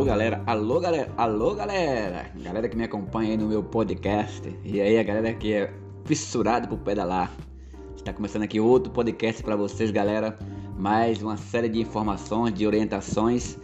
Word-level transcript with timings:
Alô 0.00 0.08
galera, 0.08 0.42
alô 0.46 0.80
galera, 0.80 1.12
alô 1.14 1.54
galera, 1.54 2.30
galera 2.42 2.66
que 2.70 2.74
me 2.74 2.84
acompanha 2.84 3.32
aí 3.32 3.36
no 3.36 3.48
meu 3.48 3.62
podcast 3.62 4.50
e 4.64 4.80
aí 4.80 4.98
a 4.98 5.02
galera 5.02 5.34
que 5.34 5.52
é 5.52 5.70
fissurado 6.06 6.66
por 6.68 6.78
pedalar. 6.78 7.30
Está 7.94 8.10
começando 8.10 8.44
aqui 8.44 8.58
outro 8.58 8.90
podcast 8.90 9.42
para 9.42 9.56
vocês, 9.56 9.90
galera. 9.90 10.38
Mais 10.78 11.22
uma 11.22 11.36
série 11.36 11.68
de 11.68 11.82
informações, 11.82 12.54
de 12.54 12.66
orientações 12.66 13.58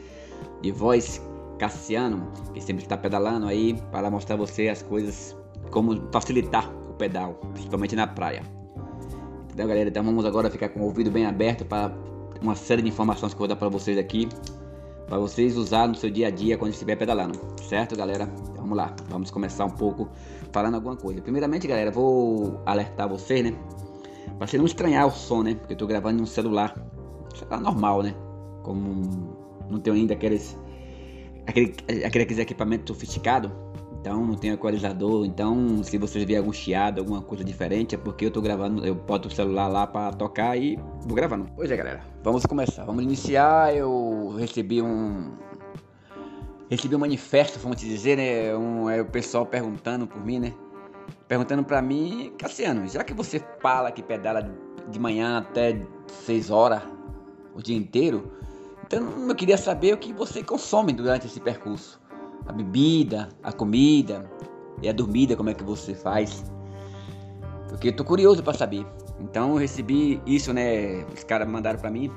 de 0.60 0.70
voz 0.70 1.22
Cassiano, 1.58 2.30
que 2.52 2.60
sempre 2.60 2.82
está 2.82 2.98
pedalando 2.98 3.46
aí 3.46 3.72
para 3.90 4.10
mostrar 4.10 4.36
você 4.36 4.68
as 4.68 4.82
coisas, 4.82 5.34
como 5.70 5.98
facilitar 6.12 6.70
o 6.90 6.92
pedal, 6.92 7.32
principalmente 7.54 7.96
na 7.96 8.06
praia. 8.06 8.42
Então, 9.54 9.66
galera, 9.66 9.88
então 9.88 10.04
vamos 10.04 10.26
agora 10.26 10.50
ficar 10.50 10.68
com 10.68 10.80
o 10.80 10.84
ouvido 10.84 11.10
bem 11.10 11.24
aberto 11.24 11.64
para 11.64 11.96
uma 12.42 12.54
série 12.54 12.82
de 12.82 12.90
informações 12.90 13.32
que 13.32 13.36
eu 13.36 13.38
vou 13.38 13.48
dar 13.48 13.56
para 13.56 13.70
vocês 13.70 13.96
aqui 13.96 14.28
para 15.06 15.18
vocês 15.18 15.56
usar 15.56 15.86
no 15.86 15.94
seu 15.94 16.10
dia 16.10 16.28
a 16.28 16.30
dia 16.30 16.58
quando 16.58 16.72
estiver 16.72 16.96
pedalando, 16.96 17.38
certo, 17.62 17.96
galera? 17.96 18.26
Vamos 18.56 18.76
lá, 18.76 18.94
vamos 19.08 19.30
começar 19.30 19.64
um 19.64 19.70
pouco 19.70 20.08
falando 20.52 20.74
alguma 20.74 20.96
coisa. 20.96 21.20
Primeiramente, 21.20 21.66
galera, 21.66 21.90
vou 21.90 22.60
alertar 22.66 23.08
vocês, 23.08 23.44
né? 23.44 23.54
Para 24.36 24.46
você 24.46 24.58
não 24.58 24.66
estranhar 24.66 25.06
o 25.06 25.10
som, 25.10 25.42
né? 25.42 25.54
Porque 25.54 25.74
eu 25.74 25.78
tô 25.78 25.86
gravando 25.86 26.20
no 26.20 26.26
celular, 26.26 26.74
celular 27.34 27.60
normal, 27.60 28.02
né? 28.02 28.14
Como 28.62 29.36
não 29.70 29.78
tenho 29.78 29.96
ainda 29.96 30.14
aqueles 30.14 30.58
aquele, 31.46 31.74
aqueles 32.04 32.38
equipamentos 32.38 32.94
sofisticados 32.94 33.50
então 34.06 34.24
não 34.24 34.34
tem 34.34 34.52
equalizador. 34.52 35.26
Então, 35.26 35.82
se 35.82 35.98
vocês 35.98 36.22
verem 36.24 36.38
algum 36.38 36.52
chiado, 36.52 37.00
alguma 37.00 37.20
coisa 37.20 37.42
diferente, 37.42 37.96
é 37.96 37.98
porque 37.98 38.26
eu 38.26 38.30
tô 38.30 38.40
gravando, 38.40 38.86
eu 38.86 38.94
boto 38.94 39.26
o 39.26 39.30
celular 39.30 39.66
lá 39.66 39.84
para 39.84 40.12
tocar 40.12 40.56
e 40.56 40.76
vou 41.00 41.16
gravando. 41.16 41.50
Pois 41.56 41.68
é, 41.68 41.76
galera, 41.76 42.00
vamos 42.22 42.46
começar. 42.46 42.84
Vamos 42.84 43.02
iniciar. 43.02 43.74
Eu 43.74 44.36
recebi 44.38 44.80
um. 44.80 45.32
Recebi 46.70 46.94
um 46.94 47.00
manifesto, 47.00 47.58
vamos 47.58 47.78
dizer, 47.78 48.16
né? 48.16 48.56
Um, 48.56 48.88
é 48.88 49.00
o 49.00 49.06
pessoal 49.06 49.44
perguntando 49.44 50.06
por 50.06 50.24
mim, 50.24 50.38
né? 50.38 50.54
Perguntando 51.26 51.64
para 51.64 51.82
mim, 51.82 52.32
Cassiano, 52.38 52.88
já 52.88 53.02
que 53.02 53.12
você 53.12 53.42
fala 53.60 53.90
que 53.90 54.04
pedala 54.04 54.48
de 54.88 55.00
manhã 55.00 55.38
até 55.38 55.80
6 56.24 56.50
horas 56.50 56.82
o 57.54 57.60
dia 57.60 57.76
inteiro, 57.76 58.32
então 58.86 59.28
eu 59.28 59.34
queria 59.34 59.56
saber 59.56 59.94
o 59.94 59.96
que 59.96 60.12
você 60.12 60.44
consome 60.44 60.92
durante 60.92 61.26
esse 61.26 61.40
percurso 61.40 62.05
a 62.46 62.52
bebida, 62.52 63.28
a 63.42 63.52
comida 63.52 64.30
e 64.82 64.88
a 64.88 64.92
dormida, 64.92 65.36
como 65.36 65.50
é 65.50 65.54
que 65.54 65.64
você 65.64 65.94
faz. 65.94 66.44
Porque 67.68 67.88
eu 67.88 67.96
tô 67.96 68.04
curioso 68.04 68.42
para 68.42 68.56
saber. 68.56 68.86
Então 69.20 69.50
eu 69.50 69.56
recebi 69.56 70.20
isso, 70.26 70.52
né? 70.52 71.04
Os 71.14 71.24
caras 71.24 71.48
mandaram 71.48 71.78
para 71.78 71.90
mim 71.90 72.10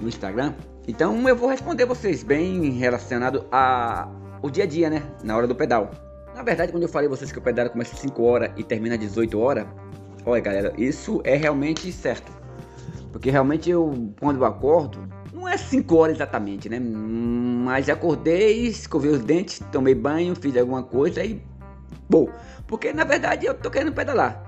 no 0.00 0.08
Instagram. 0.08 0.54
Então 0.88 1.28
eu 1.28 1.36
vou 1.36 1.48
responder 1.48 1.84
vocês 1.84 2.22
bem 2.22 2.70
relacionado 2.70 3.44
a 3.52 4.08
o 4.42 4.50
dia 4.50 4.64
a 4.64 4.66
dia, 4.66 4.88
né? 4.88 5.02
Na 5.22 5.36
hora 5.36 5.46
do 5.46 5.54
pedal. 5.54 5.90
Na 6.34 6.42
verdade, 6.42 6.72
quando 6.72 6.84
eu 6.84 6.88
falei 6.88 7.08
vocês 7.08 7.30
que 7.30 7.38
o 7.38 7.42
pedal 7.42 7.68
começa 7.68 7.94
às 7.94 8.00
5 8.00 8.22
horas 8.22 8.50
e 8.56 8.64
termina 8.64 8.94
às 8.94 9.00
18 9.00 9.38
horas, 9.38 9.66
olha 10.24 10.40
galera, 10.40 10.72
isso 10.78 11.20
é 11.24 11.36
realmente 11.36 11.92
certo. 11.92 12.32
Porque 13.12 13.30
realmente 13.30 13.68
eu, 13.68 14.12
quando 14.18 14.38
eu 14.38 14.44
acordo, 14.46 15.06
não 15.40 15.48
é 15.48 15.56
5 15.56 15.96
horas 15.96 16.16
exatamente, 16.16 16.68
né? 16.68 16.78
Mas 16.78 17.88
acordei, 17.88 18.66
escovei 18.66 19.10
os 19.10 19.20
dentes, 19.20 19.62
tomei 19.72 19.94
banho, 19.94 20.36
fiz 20.36 20.54
alguma 20.56 20.82
coisa 20.82 21.24
e. 21.24 21.42
Bom, 22.08 22.28
porque 22.66 22.92
na 22.92 23.04
verdade 23.04 23.46
eu 23.46 23.54
tô 23.54 23.70
querendo 23.70 23.92
pedalar. 23.92 24.44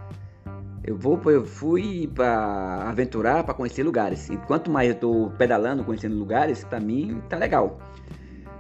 Eu 0.85 0.97
vou, 0.97 1.21
eu 1.31 1.47
fui 1.47 2.11
para 2.13 2.89
aventurar, 2.89 3.45
para 3.45 3.55
conhecer 3.55 3.83
lugares. 3.85 4.29
E 4.29 4.37
quanto 4.37 4.71
mais 4.71 4.91
eu 4.91 4.97
tô 4.97 5.33
pedalando, 5.39 5.85
conhecendo 5.85 6.17
lugares, 6.17 6.65
para 6.65 6.81
mim 6.81 7.23
tá 7.29 7.37
legal. 7.37 7.79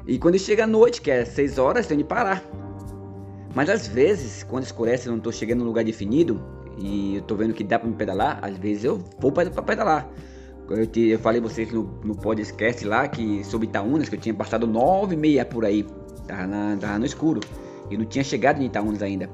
E 0.06 0.19
quando 0.19 0.39
chega 0.39 0.64
a 0.64 0.67
noite, 0.67 1.02
que 1.02 1.11
é 1.11 1.24
6 1.24 1.58
horas, 1.58 1.86
tenho 1.86 1.98
de 1.98 2.05
parar. 2.05 2.42
Mas 3.55 3.68
às 3.68 3.86
vezes, 3.86 4.42
quando 4.45 4.64
escurece, 4.64 5.08
eu 5.08 5.12
não 5.12 5.20
tô 5.20 5.30
chegando 5.30 5.58
num 5.58 5.67
lugar 5.67 5.84
definido 5.84 6.40
e 6.78 7.17
eu 7.17 7.23
tô 7.23 7.34
vendo 7.34 7.52
que 7.52 7.62
dá 7.62 7.78
para 7.78 7.89
me 7.89 7.95
pedalar, 7.95 8.39
às 8.40 8.57
vezes 8.57 8.84
eu 8.84 9.05
vou 9.18 9.30
para 9.30 9.51
pedalar. 9.51 10.08
Eu, 10.74 10.86
te, 10.86 11.00
eu 11.08 11.18
falei 11.18 11.40
vocês 11.40 11.70
no, 11.70 11.83
no 12.02 12.14
podcast 12.16 12.84
lá 12.86 13.06
que 13.06 13.44
sobre 13.44 13.68
Itaúnas, 13.68 14.08
que 14.08 14.14
eu 14.14 14.20
tinha 14.20 14.34
passado 14.34 14.66
nove 14.66 15.14
e 15.14 15.18
meia 15.18 15.44
por 15.44 15.64
aí. 15.64 15.86
Tava, 16.27 16.46
na, 16.46 16.77
tava 16.77 16.98
no 16.98 17.05
escuro. 17.05 17.40
E 17.90 17.96
não 17.96 18.06
tinha 18.06 18.24
chegado 18.24 18.60
em 18.62 18.66
Itaúnas 18.66 19.02
ainda. 19.02 19.28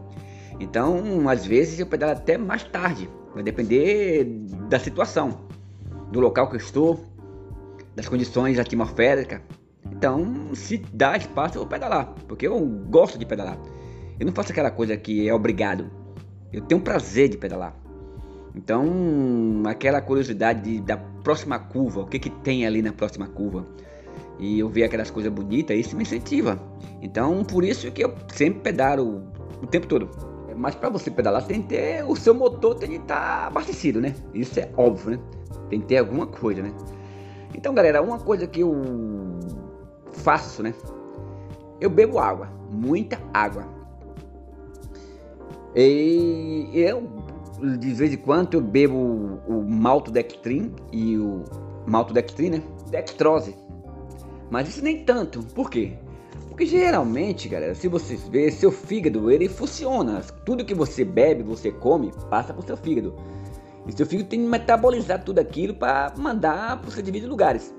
Então, 0.59 1.29
às 1.29 1.47
vezes 1.47 1.79
eu 1.79 1.87
pedalo 1.87 2.13
até 2.13 2.37
mais 2.37 2.65
tarde. 2.65 3.09
Vai 3.33 3.43
depender 3.43 4.25
da 4.69 4.79
situação, 4.81 5.47
do 6.11 6.19
local 6.19 6.49
que 6.49 6.57
eu 6.57 6.61
estou, 6.61 7.05
das 7.95 8.09
condições 8.09 8.59
atmosféricas. 8.59 9.41
Então, 9.93 10.55
se 10.55 10.79
dá 10.93 11.17
espaço, 11.17 11.57
eu 11.57 11.63
vou 11.63 11.69
pedalar. 11.69 12.15
Porque 12.27 12.47
eu 12.47 12.59
gosto 12.61 13.19
de 13.19 13.25
pedalar. 13.25 13.59
Eu 14.19 14.27
não 14.27 14.33
faço 14.33 14.51
aquela 14.51 14.71
coisa 14.71 14.97
que 14.97 15.29
é 15.29 15.33
obrigado. 15.33 15.89
Eu 16.53 16.63
tenho 16.63 16.81
prazer 16.81 17.29
de 17.29 17.37
pedalar. 17.37 17.75
Então, 18.59 19.63
aquela 19.67 20.01
curiosidade 20.01 20.63
de, 20.63 20.81
da 20.81 20.97
próxima 20.97 21.61
curva, 21.61 22.01
o 22.01 22.07
que, 22.07 22.19
que 22.19 22.29
tem 22.29 22.67
ali 22.67 22.83
na 22.83 22.93
próxima 22.93 23.29
curva. 23.29 23.65
E 24.37 24.59
eu 24.59 24.69
ver 24.69 24.83
aquelas 24.83 25.13
coisas 25.13 25.33
bonitas, 25.33 25.79
isso 25.79 25.97
me 25.97 26.03
incentiva. 26.03 26.61
Então, 27.01 27.45
por 27.45 27.63
isso 27.63 27.89
que 27.93 28.03
eu 28.03 28.13
sempre 28.35 28.59
pedalo 28.59 29.23
o 29.63 29.67
tempo 29.69 29.87
todo. 29.87 30.11
Mas 30.57 30.75
para 30.75 30.89
você 30.89 31.09
pedalar, 31.09 31.47
tem 31.47 31.63
que 31.63 31.69
ter 31.69 32.05
o 32.05 32.17
seu 32.17 32.35
motor 32.35 32.75
tem 32.75 32.89
que 32.89 32.97
estar 32.97 33.15
tá 33.15 33.47
abastecido, 33.47 34.01
né? 34.01 34.13
Isso 34.35 34.59
é 34.59 34.69
óbvio, 34.77 35.13
né? 35.13 35.21
Tem 35.71 35.81
que 35.81 35.87
ter 35.87 35.99
alguma 35.99 36.27
coisa, 36.27 36.61
né? 36.61 36.73
Então, 37.55 37.73
galera, 37.73 38.03
uma 38.03 38.19
coisa 38.19 38.45
que 38.49 38.59
eu 38.59 38.75
faço, 40.11 40.65
né? 40.65 40.75
Eu 41.81 41.91
bebo 41.91 42.19
água, 42.19 42.49
muita 42.73 43.21
água. 43.33 43.69
E 45.77 46.71
eu 46.75 47.18
de 47.79 47.93
vez 47.95 48.13
em 48.13 48.17
quando 48.17 48.55
eu 48.55 48.61
bebo 48.61 49.41
o 49.47 49.65
maltodextrin 49.69 50.73
e 50.93 51.17
o 51.19 51.45
maltodextrin, 51.87 52.51
né? 52.51 52.63
Dextrose. 52.91 53.55
Mas 54.51 54.69
isso 54.69 54.83
nem 54.83 55.05
tanto. 55.05 55.43
Por 55.55 55.71
quê? 55.71 55.95
Porque 56.49 56.67
geralmente, 56.67 57.49
galera, 57.49 57.75
se 57.75 57.89
vocês 57.89 58.27
verem, 58.29 58.51
seu 58.51 58.73
fígado 58.73 59.31
ele 59.31 59.49
funciona. 59.49 60.21
Tudo 60.45 60.65
que 60.65 60.75
você 60.75 61.05
bebe, 61.05 61.43
você 61.43 61.71
come, 61.71 62.13
passa 62.31 62.53
pro 62.53 62.67
seu 62.67 62.77
fígado. 62.77 63.15
E 63.87 63.93
seu 63.93 64.07
fígado 64.07 64.29
tem 64.29 64.41
que 64.41 64.47
metabolizar 64.47 65.23
tudo 65.23 65.39
aquilo 65.39 65.75
para 65.75 66.13
mandar 66.17 66.81
para 66.81 66.89
os 66.89 66.95
devidos 66.97 67.29
lugares. 67.29 67.75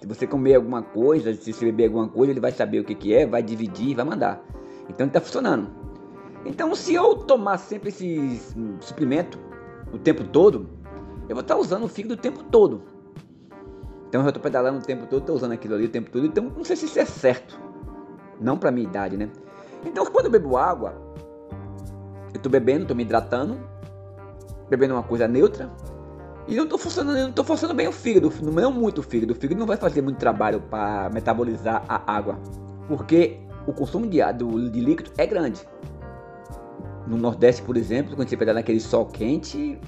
Se 0.00 0.06
você 0.06 0.26
comer 0.26 0.54
alguma 0.54 0.82
coisa, 0.82 1.34
se 1.34 1.52
você 1.52 1.66
beber 1.66 1.86
alguma 1.86 2.08
coisa, 2.08 2.32
ele 2.32 2.40
vai 2.40 2.52
saber 2.52 2.80
o 2.80 2.84
que, 2.84 2.94
que 2.94 3.14
é, 3.14 3.26
vai 3.26 3.42
dividir 3.42 3.94
vai 3.94 4.04
mandar. 4.04 4.42
Então 4.88 5.04
ele 5.04 5.08
está 5.08 5.20
funcionando. 5.20 5.83
Então, 6.44 6.74
se 6.74 6.94
eu 6.94 7.16
tomar 7.16 7.58
sempre 7.58 7.88
esse 7.88 8.40
suplemento 8.80 9.38
o 9.92 9.98
tempo 9.98 10.24
todo, 10.24 10.68
eu 11.28 11.34
vou 11.34 11.40
estar 11.40 11.56
usando 11.56 11.84
o 11.84 11.88
fígado 11.88 12.14
o 12.14 12.16
tempo 12.16 12.42
todo. 12.44 12.82
Então, 14.08 14.22
eu 14.22 14.28
estou 14.28 14.42
pedalando 14.42 14.78
o 14.78 14.82
tempo 14.82 15.06
todo, 15.06 15.20
estou 15.20 15.36
usando 15.36 15.52
aquilo 15.52 15.74
ali 15.74 15.86
o 15.86 15.88
tempo 15.88 16.10
todo. 16.10 16.26
Então, 16.26 16.44
não 16.44 16.64
sei 16.64 16.76
se 16.76 16.86
isso 16.86 16.98
é 16.98 17.04
certo. 17.04 17.58
Não 18.40 18.58
para 18.58 18.70
minha 18.70 18.86
idade, 18.86 19.16
né? 19.16 19.30
Então, 19.84 20.04
quando 20.06 20.26
eu 20.26 20.30
bebo 20.30 20.56
água, 20.56 20.94
eu 22.32 22.36
estou 22.36 22.50
bebendo, 22.50 22.82
estou 22.82 22.96
me 22.96 23.02
hidratando, 23.02 23.58
bebendo 24.68 24.94
uma 24.94 25.02
coisa 25.02 25.26
neutra. 25.26 25.70
E 26.46 26.54
não 26.56 26.64
estou 26.64 26.78
funcionando, 26.78 27.16
não 27.16 27.30
estou 27.30 27.44
funcionando 27.44 27.76
bem 27.76 27.88
o 27.88 27.92
fígado, 27.92 28.30
não 28.42 28.70
muito 28.70 28.98
o 28.98 29.02
fígado. 29.02 29.32
O 29.32 29.36
fígado 29.36 29.58
não 29.58 29.66
vai 29.66 29.76
fazer 29.76 30.02
muito 30.02 30.18
trabalho 30.18 30.60
para 30.60 31.08
metabolizar 31.10 31.84
a 31.88 32.12
água, 32.12 32.38
porque 32.86 33.40
o 33.66 33.72
consumo 33.72 34.06
de, 34.06 34.18
de 34.70 34.80
líquido 34.80 35.10
é 35.16 35.26
grande. 35.26 35.66
No 37.06 37.16
Nordeste, 37.16 37.62
por 37.62 37.76
exemplo, 37.76 38.16
quando 38.16 38.28
você 38.28 38.36
pegar 38.36 38.54
naquele 38.54 38.80
sol 38.80 39.06
quente, 39.06 39.78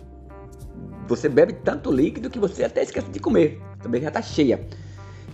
você 1.08 1.28
bebe 1.28 1.54
tanto 1.54 1.90
líquido 1.90 2.28
que 2.28 2.38
você 2.38 2.64
até 2.64 2.82
esquece 2.82 3.10
de 3.10 3.18
comer. 3.18 3.60
Também 3.82 4.02
já 4.02 4.08
está 4.08 4.20
cheia. 4.20 4.66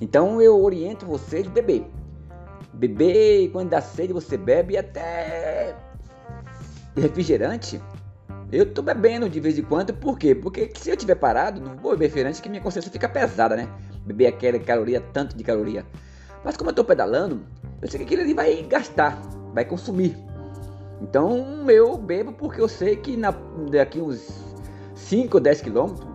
Então 0.01 0.41
eu 0.41 0.63
oriento 0.63 1.07
você 1.07 1.43
de 1.43 1.49
beber. 1.49 1.85
Beber 2.73 3.51
quando 3.51 3.71
dá 3.71 3.81
sede 3.81 4.13
você 4.13 4.37
bebe 4.37 4.77
até 4.77 5.77
refrigerante. 6.97 7.81
Eu 8.51 8.73
tô 8.73 8.83
bebendo 8.83 9.29
de 9.29 9.41
vez 9.41 9.59
em 9.59 9.63
quando, 9.63 9.95
por 9.95 10.19
quê? 10.19 10.35
Porque 10.35 10.71
se 10.77 10.91
eu 10.91 10.97
tiver 10.97 11.15
parado, 11.15 11.61
não 11.61 11.75
vou 11.77 11.93
beber 11.93 12.07
refrigerante 12.07 12.43
que 12.43 12.49
minha 12.49 12.61
consciência 12.61 12.93
fica 12.93 13.09
pesada, 13.09 13.57
né? 13.57 13.69
Beber 14.05 14.27
aquela 14.27 14.59
caloria, 14.59 15.01
tanto 15.01 15.37
de 15.37 15.43
caloria. 15.43 15.87
Mas 16.45 16.57
como 16.57 16.71
eu 16.71 16.75
tô 16.75 16.85
pedalando, 16.85 17.43
eu 17.81 17.89
sei 17.89 17.99
que 17.99 18.05
aquilo 18.05 18.23
ali 18.23 18.35
vai 18.35 18.63
gastar, 18.63 19.21
vai 19.55 19.65
consumir. 19.65 20.17
Então 21.03 21.69
eu 21.69 21.99
bebo 21.99 22.33
porque 22.33 22.61
eu 22.61 22.69
sei 22.69 22.95
que 22.95 23.17
na, 23.17 23.35
daqui 23.71 24.01
uns 24.01 24.55
5 24.95 25.37
ou 25.37 25.43
10 25.43 25.61
quilômetros, 25.61 26.07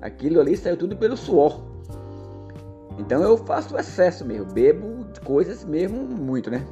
aquilo 0.00 0.40
ali 0.40 0.56
saiu 0.56 0.76
tudo 0.76 0.96
pelo 0.96 1.16
suor. 1.16 1.60
Então 2.96 3.22
eu 3.22 3.36
faço 3.36 3.76
excesso 3.76 4.24
mesmo, 4.24 4.46
bebo 4.52 5.04
coisas 5.24 5.64
mesmo 5.64 5.98
muito, 6.02 6.50
né? 6.50 6.64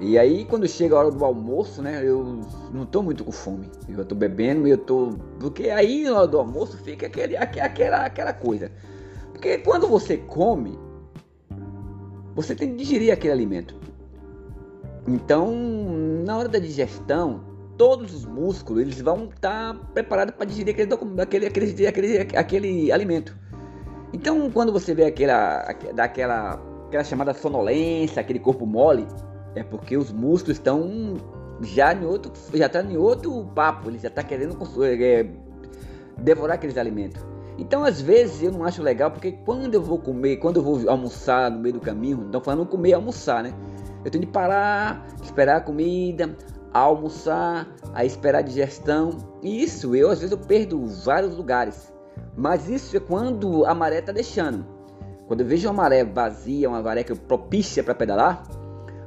E 0.00 0.18
aí 0.18 0.44
quando 0.44 0.66
chega 0.66 0.96
a 0.96 0.98
hora 0.98 1.10
do 1.10 1.24
almoço, 1.24 1.80
né, 1.80 2.02
eu 2.04 2.40
não 2.72 2.84
tô 2.84 3.02
muito 3.02 3.24
com 3.24 3.30
fome. 3.30 3.70
Eu 3.88 4.04
tô 4.04 4.14
bebendo 4.16 4.66
e 4.66 4.72
eu 4.72 4.78
tô. 4.78 5.10
Porque 5.38 5.70
aí 5.70 6.04
na 6.04 6.18
hora 6.18 6.26
do 6.26 6.38
almoço 6.38 6.76
fica 6.78 7.06
aquele, 7.06 7.36
aquela, 7.36 8.04
aquela 8.04 8.32
coisa. 8.32 8.72
Porque 9.32 9.58
quando 9.58 9.86
você 9.86 10.16
come, 10.16 10.76
você 12.34 12.54
tem 12.54 12.70
que 12.70 12.76
digerir 12.76 13.12
aquele 13.12 13.32
alimento. 13.32 13.79
Então, 15.06 15.54
na 16.24 16.36
hora 16.36 16.48
da 16.48 16.58
digestão, 16.58 17.40
todos 17.76 18.14
os 18.14 18.24
músculos 18.24 18.82
eles 18.82 19.00
vão 19.00 19.24
estar 19.24 19.74
tá 19.74 19.80
preparados 19.94 20.34
para 20.34 20.44
digerir 20.44 20.74
aquele, 20.74 21.20
aquele, 21.20 21.86
aquele, 21.86 22.36
aquele, 22.36 22.92
alimento. 22.92 23.36
Então, 24.12 24.50
quando 24.50 24.72
você 24.72 24.94
vê 24.94 25.04
aquela, 25.04 25.74
daquela, 25.94 26.60
aquela 26.86 27.04
chamada 27.04 27.32
sonolência, 27.32 28.20
aquele 28.20 28.38
corpo 28.38 28.66
mole, 28.66 29.06
é 29.54 29.62
porque 29.62 29.96
os 29.96 30.12
músculos 30.12 30.58
estão 30.58 31.16
já 31.62 31.92
em 31.94 32.04
outro, 32.04 32.32
já 32.54 32.68
tá 32.68 32.82
em 32.82 32.96
outro 32.96 33.44
papo, 33.54 33.88
ele 33.88 33.98
já 33.98 34.08
está 34.08 34.22
querendo 34.22 34.56
é, 34.84 35.26
devorar 36.18 36.56
aqueles 36.56 36.76
alimentos. 36.76 37.24
Então, 37.58 37.84
às 37.84 38.00
vezes, 38.00 38.42
eu 38.42 38.52
não 38.52 38.64
acho 38.64 38.82
legal, 38.82 39.10
porque 39.10 39.32
quando 39.32 39.74
eu 39.74 39.82
vou 39.82 39.98
comer, 39.98 40.36
quando 40.36 40.56
eu 40.56 40.62
vou 40.62 40.88
almoçar 40.88 41.50
no 41.50 41.58
meio 41.58 41.74
do 41.74 41.80
caminho, 41.80 42.28
não 42.32 42.40
falando 42.40 42.66
comer 42.66 42.94
almoçar, 42.94 43.42
né? 43.42 43.52
Eu 44.04 44.10
tenho 44.10 44.24
de 44.24 44.30
parar, 44.30 45.06
esperar 45.22 45.56
a 45.56 45.60
comida, 45.60 46.36
almoçar, 46.72 47.68
a 47.92 48.04
esperar 48.04 48.38
a 48.38 48.42
digestão. 48.42 49.10
E 49.42 49.62
isso, 49.62 49.94
eu 49.94 50.10
às 50.10 50.20
vezes 50.20 50.32
eu 50.32 50.38
perdo 50.38 50.84
vários 50.86 51.36
lugares. 51.36 51.92
Mas 52.36 52.68
isso 52.68 52.96
é 52.96 53.00
quando 53.00 53.64
a 53.66 53.74
maré 53.74 53.98
está 53.98 54.12
deixando. 54.12 54.64
Quando 55.26 55.42
eu 55.42 55.46
vejo 55.46 55.68
uma 55.68 55.74
maré 55.74 56.04
vazia, 56.04 56.68
uma 56.68 56.82
maré 56.82 57.04
que 57.04 57.14
propícia 57.14 57.84
para 57.84 57.94
pedalar, 57.94 58.42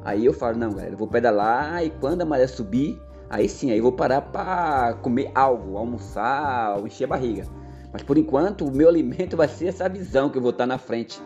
aí 0.03 0.25
eu 0.25 0.33
falo, 0.33 0.57
não, 0.57 0.69
galera, 0.69 0.93
eu 0.93 0.97
vou 0.97 1.07
pedalar 1.07 1.83
e 1.83 1.89
quando 1.89 2.21
a 2.21 2.25
maré 2.25 2.47
subir, 2.47 2.97
aí 3.29 3.49
sim, 3.49 3.71
aí 3.71 3.77
eu 3.77 3.83
vou 3.83 3.91
parar 3.91 4.21
para 4.21 4.93
comer 5.01 5.31
algo, 5.35 5.77
almoçar, 5.77 6.79
encher 6.85 7.05
a 7.05 7.07
barriga. 7.07 7.45
Mas 7.91 8.03
por 8.03 8.17
enquanto, 8.17 8.65
o 8.65 8.71
meu 8.71 8.87
alimento 8.87 9.35
vai 9.35 9.47
ser 9.47 9.67
essa 9.67 9.87
visão 9.89 10.29
que 10.29 10.37
eu 10.37 10.41
vou 10.41 10.51
estar 10.51 10.65
na 10.65 10.77
frente. 10.77 11.21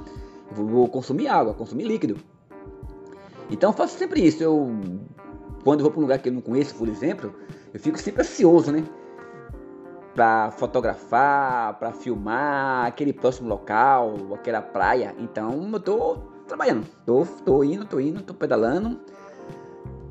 Eu 0.50 0.66
vou 0.66 0.88
consumir 0.88 1.28
água, 1.28 1.54
consumir 1.54 1.86
líquido. 1.86 2.18
Então 3.50 3.70
eu 3.70 3.74
faço 3.74 3.98
sempre 3.98 4.26
isso. 4.26 4.44
Eu 4.44 4.70
quando 5.64 5.82
eu 5.82 5.84
vou 5.84 5.92
para 5.92 6.00
um 6.00 6.04
lugar 6.04 6.20
que 6.20 6.30
eu 6.30 6.34
não 6.34 6.40
conheço, 6.40 6.76
por 6.76 6.88
exemplo, 6.88 7.34
eu 7.74 7.80
fico 7.80 7.98
sempre 7.98 8.22
ansioso, 8.22 8.72
né? 8.72 8.86
Para 10.16 10.50
fotografar, 10.52 11.78
para 11.78 11.92
filmar 11.92 12.86
aquele 12.86 13.12
próximo 13.12 13.50
local, 13.50 14.16
aquela 14.34 14.62
praia. 14.62 15.14
Então 15.20 15.70
eu 15.74 15.80
tô 15.80 16.18
trabalhando, 16.48 16.88
tô, 17.06 17.26
tô 17.44 17.64
indo, 17.64 17.86
tô 17.86 18.00
indo, 18.00 18.22
tô 18.22 18.34
pedalando. 18.34 19.00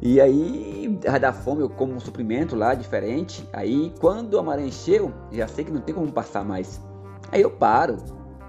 E 0.03 0.21
aí, 0.21 0.99
dar 1.19 1.33
fome, 1.33 1.63
eu 1.63 1.71
como 1.71 1.95
um 1.95 2.01
suprimento 2.01 2.55
lá 2.55 2.75
diferente. 2.75 3.49
Aí, 3.53 3.95
quando 3.99 4.39
a 4.39 4.43
maré 4.43 4.67
encheu, 4.67 5.11
já 5.33 5.49
sei 5.49 5.65
que 5.65 5.73
não 5.73 5.81
tem 5.81 5.95
como 5.95 6.13
passar 6.13 6.45
mais. 6.45 6.81
Aí 7.33 7.41
eu 7.41 7.51
paro, 7.51 7.97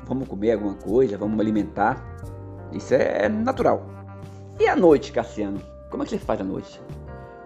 vamos 0.05 0.27
comer 0.27 0.51
alguma 0.51 0.75
coisa, 0.75 1.17
vamos 1.17 1.39
alimentar. 1.39 2.05
Isso 2.73 2.93
é 2.93 3.29
natural. 3.29 3.96
E 4.59 4.67
a 4.67 4.75
noite, 4.75 5.11
Cassiano? 5.11 5.61
Como 5.91 6.01
é 6.01 6.05
que 6.05 6.11
você 6.13 6.17
faz 6.17 6.41
à 6.41 6.43
noite? 6.43 6.81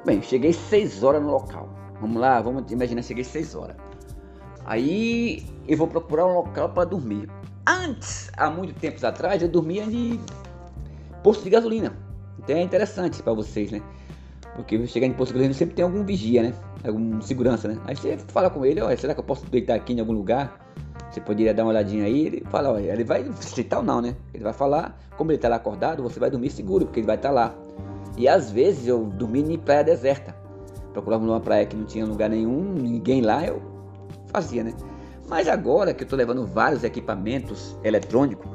Bem, 0.05 0.21
cheguei 0.21 0.53
6 0.53 1.03
horas 1.03 1.21
no 1.21 1.29
local. 1.29 1.69
Vamos 1.99 2.21
lá, 2.21 2.41
vamos 2.41 2.71
imaginar, 2.71 3.01
cheguei 3.01 3.25
6 3.25 3.53
horas. 3.53 3.75
Aí 4.65 5.45
eu 5.67 5.77
vou 5.77 5.87
procurar 5.87 6.25
um 6.25 6.33
local 6.33 6.69
para 6.69 6.85
dormir. 6.85 7.29
Antes, 7.67 8.31
há 8.37 8.49
muito 8.49 8.73
tempos 8.79 9.03
atrás, 9.03 9.41
eu 9.41 9.49
dormia 9.49 9.85
de 9.85 10.17
posto 11.21 11.43
de 11.43 11.49
gasolina. 11.49 11.93
Então 12.39 12.55
é 12.55 12.61
interessante 12.61 13.21
para 13.21 13.33
vocês, 13.33 13.71
né? 13.71 13.81
Porque 14.55 14.87
chegar 14.87 15.05
em 15.05 15.13
posto 15.13 15.33
de 15.33 15.39
gasolina 15.39 15.53
sempre 15.53 15.75
tem 15.75 15.83
algum 15.83 16.05
vigia, 16.05 16.43
né? 16.43 16.53
Algum 16.85 17.21
segurança, 17.21 17.67
né? 17.67 17.77
Aí 17.85 17.95
você 17.95 18.17
fala 18.29 18.49
com 18.49 18.65
ele, 18.65 18.79
olha, 18.79 18.95
será 18.95 19.13
que 19.13 19.19
eu 19.19 19.25
posso 19.25 19.45
deitar 19.47 19.75
aqui 19.75 19.91
em 19.91 19.99
algum 19.99 20.13
lugar? 20.13 20.73
Você 21.11 21.19
poderia 21.19 21.53
dar 21.53 21.63
uma 21.63 21.71
olhadinha 21.71 22.05
aí, 22.05 22.27
ele 22.27 22.43
fala, 22.49 22.71
olha, 22.71 22.93
ele 22.93 23.03
vai 23.03 23.21
aceitar 23.21 23.79
ou 23.79 23.83
não, 23.83 24.01
né? 24.01 24.15
Ele 24.33 24.43
vai 24.43 24.53
falar, 24.53 24.97
como 25.17 25.29
ele 25.29 25.35
está 25.35 25.49
lá 25.49 25.57
acordado, 25.57 26.01
você 26.01 26.17
vai 26.19 26.31
dormir 26.31 26.49
seguro, 26.49 26.85
porque 26.85 27.01
ele 27.01 27.07
vai 27.07 27.17
estar 27.17 27.29
tá 27.29 27.35
lá. 27.35 27.55
E 28.17 28.29
às 28.29 28.49
vezes 28.49 28.87
eu 28.87 29.03
dormia 29.05 29.43
em 29.43 29.57
praia 29.57 29.83
deserta. 29.83 30.33
Procurava 30.93 31.25
numa 31.25 31.41
praia 31.41 31.65
que 31.65 31.75
não 31.75 31.83
tinha 31.83 32.05
lugar 32.05 32.29
nenhum, 32.29 32.73
ninguém 32.73 33.21
lá, 33.21 33.45
eu 33.45 33.61
fazia, 34.27 34.63
né? 34.63 34.73
Mas 35.27 35.49
agora 35.49 35.93
que 35.93 36.03
eu 36.03 36.05
estou 36.05 36.17
levando 36.17 36.45
vários 36.45 36.83
equipamentos 36.83 37.77
eletrônicos, 37.83 38.49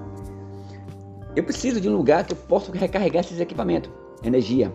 eu 1.35 1.45
preciso 1.45 1.79
de 1.79 1.89
um 1.91 1.97
lugar 1.97 2.25
que 2.25 2.33
eu 2.33 2.37
possa 2.37 2.73
recarregar 2.73 3.23
esses 3.23 3.39
equipamentos, 3.39 3.91
energia. 4.25 4.73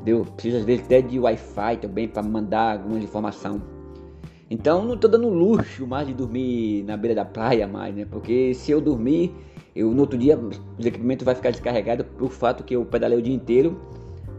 Entendeu? 0.00 0.24
Preciso 0.24 0.58
às 0.58 0.64
vezes 0.64 0.84
até 0.84 1.00
de 1.00 1.20
Wi-Fi 1.20 1.76
também 1.76 2.08
para 2.08 2.22
mandar 2.22 2.78
alguma 2.78 2.98
informação. 2.98 3.77
Então 4.50 4.84
não 4.84 4.94
estou 4.94 5.10
dando 5.10 5.28
luxo 5.28 5.86
mais 5.86 6.06
de 6.06 6.14
dormir 6.14 6.82
na 6.84 6.96
beira 6.96 7.14
da 7.14 7.24
praia 7.24 7.66
mais, 7.66 7.94
né? 7.94 8.06
Porque 8.10 8.54
se 8.54 8.70
eu 8.70 8.80
dormir 8.80 9.34
eu, 9.78 9.92
no 9.92 10.00
outro 10.00 10.18
dia, 10.18 10.36
os 10.36 10.84
equipamentos 10.84 11.24
vai 11.24 11.36
ficar 11.36 11.52
descarregado 11.52 12.04
por 12.04 12.30
fato 12.30 12.64
que 12.64 12.74
eu 12.74 12.84
pedalei 12.84 13.16
o 13.16 13.22
dia 13.22 13.32
inteiro, 13.32 13.80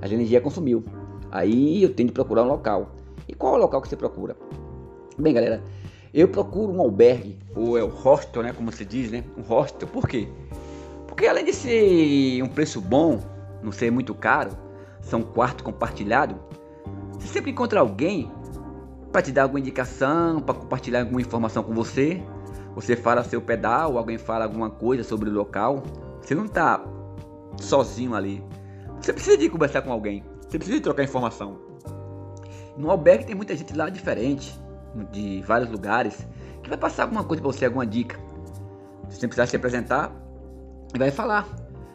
a 0.02 0.08
energia 0.08 0.42
consumiu. 0.42 0.84
Aí 1.32 1.82
eu 1.82 1.94
tenho 1.94 2.08
de 2.08 2.14
procurar 2.14 2.44
um 2.44 2.48
local. 2.48 2.92
E 3.26 3.34
qual 3.34 3.54
é 3.54 3.58
o 3.58 3.62
local 3.62 3.82
que 3.82 3.88
você 3.88 3.96
procura? 3.96 4.36
Bem, 5.18 5.34
galera, 5.34 5.64
eu 6.14 6.28
procuro 6.28 6.74
um 6.74 6.82
albergue, 6.82 7.38
ou 7.56 7.78
é 7.78 7.84
o 7.84 7.88
hostel, 7.88 8.44
né, 8.44 8.52
como 8.52 8.70
se 8.70 8.84
diz, 8.84 9.12
né? 9.12 9.24
Um 9.38 9.42
hostel. 9.42 9.88
Por 9.88 10.10
quê? 10.10 10.28
Porque 11.08 11.26
além 11.26 11.46
de 11.46 11.54
ser 11.54 12.44
um 12.44 12.48
preço 12.50 12.82
bom, 12.82 13.22
não 13.64 13.72
ser 13.72 13.92
muito 13.92 14.14
caro, 14.14 14.52
são 15.00 15.22
quarto 15.22 15.64
compartilhado, 15.64 16.36
você 17.14 17.28
sempre 17.28 17.52
encontra 17.52 17.80
alguém 17.80 18.30
para 19.12 19.22
te 19.22 19.32
dar 19.32 19.44
alguma 19.44 19.60
indicação, 19.60 20.40
para 20.40 20.56
compartilhar 20.56 21.02
alguma 21.02 21.22
informação 21.22 21.64
com 21.64 21.74
você. 21.74 22.22
Você 22.76 22.96
fala 22.96 23.24
seu 23.24 23.42
pedal, 23.42 23.98
alguém 23.98 24.18
fala 24.18 24.46
alguma 24.46 24.70
coisa 24.70 25.04
sobre 25.04 25.30
o 25.30 25.34
local. 25.34 25.84
Você 26.22 26.36
não 26.36 26.46
está 26.46 26.84
sozinho 27.58 28.16
ali. 28.16 28.44
Você 29.02 29.14
precisa 29.14 29.38
de 29.38 29.50
conversar 29.50 29.82
com 29.82 29.92
alguém. 29.92 30.24
Você 30.42 30.58
precisa 30.58 30.78
de 30.78 30.84
trocar 30.84 31.04
informação. 31.04 31.58
No 32.78 32.90
albergue 32.90 33.26
tem 33.26 33.36
muita 33.36 33.56
gente 33.56 33.76
lá 33.76 33.90
diferente, 33.90 34.58
de 35.12 35.42
vários 35.42 35.70
lugares, 35.70 36.26
que 36.64 36.70
vai 36.70 36.78
passar 36.78 37.04
alguma 37.04 37.24
coisa 37.24 37.42
para 37.42 37.52
você, 37.52 37.66
alguma 37.66 37.86
dica. 37.86 38.18
Você 39.10 39.28
precisar 39.28 39.48
se 39.48 39.56
apresentar 39.56 40.12
e 40.94 40.98
vai 40.98 41.12
falar. 41.12 41.48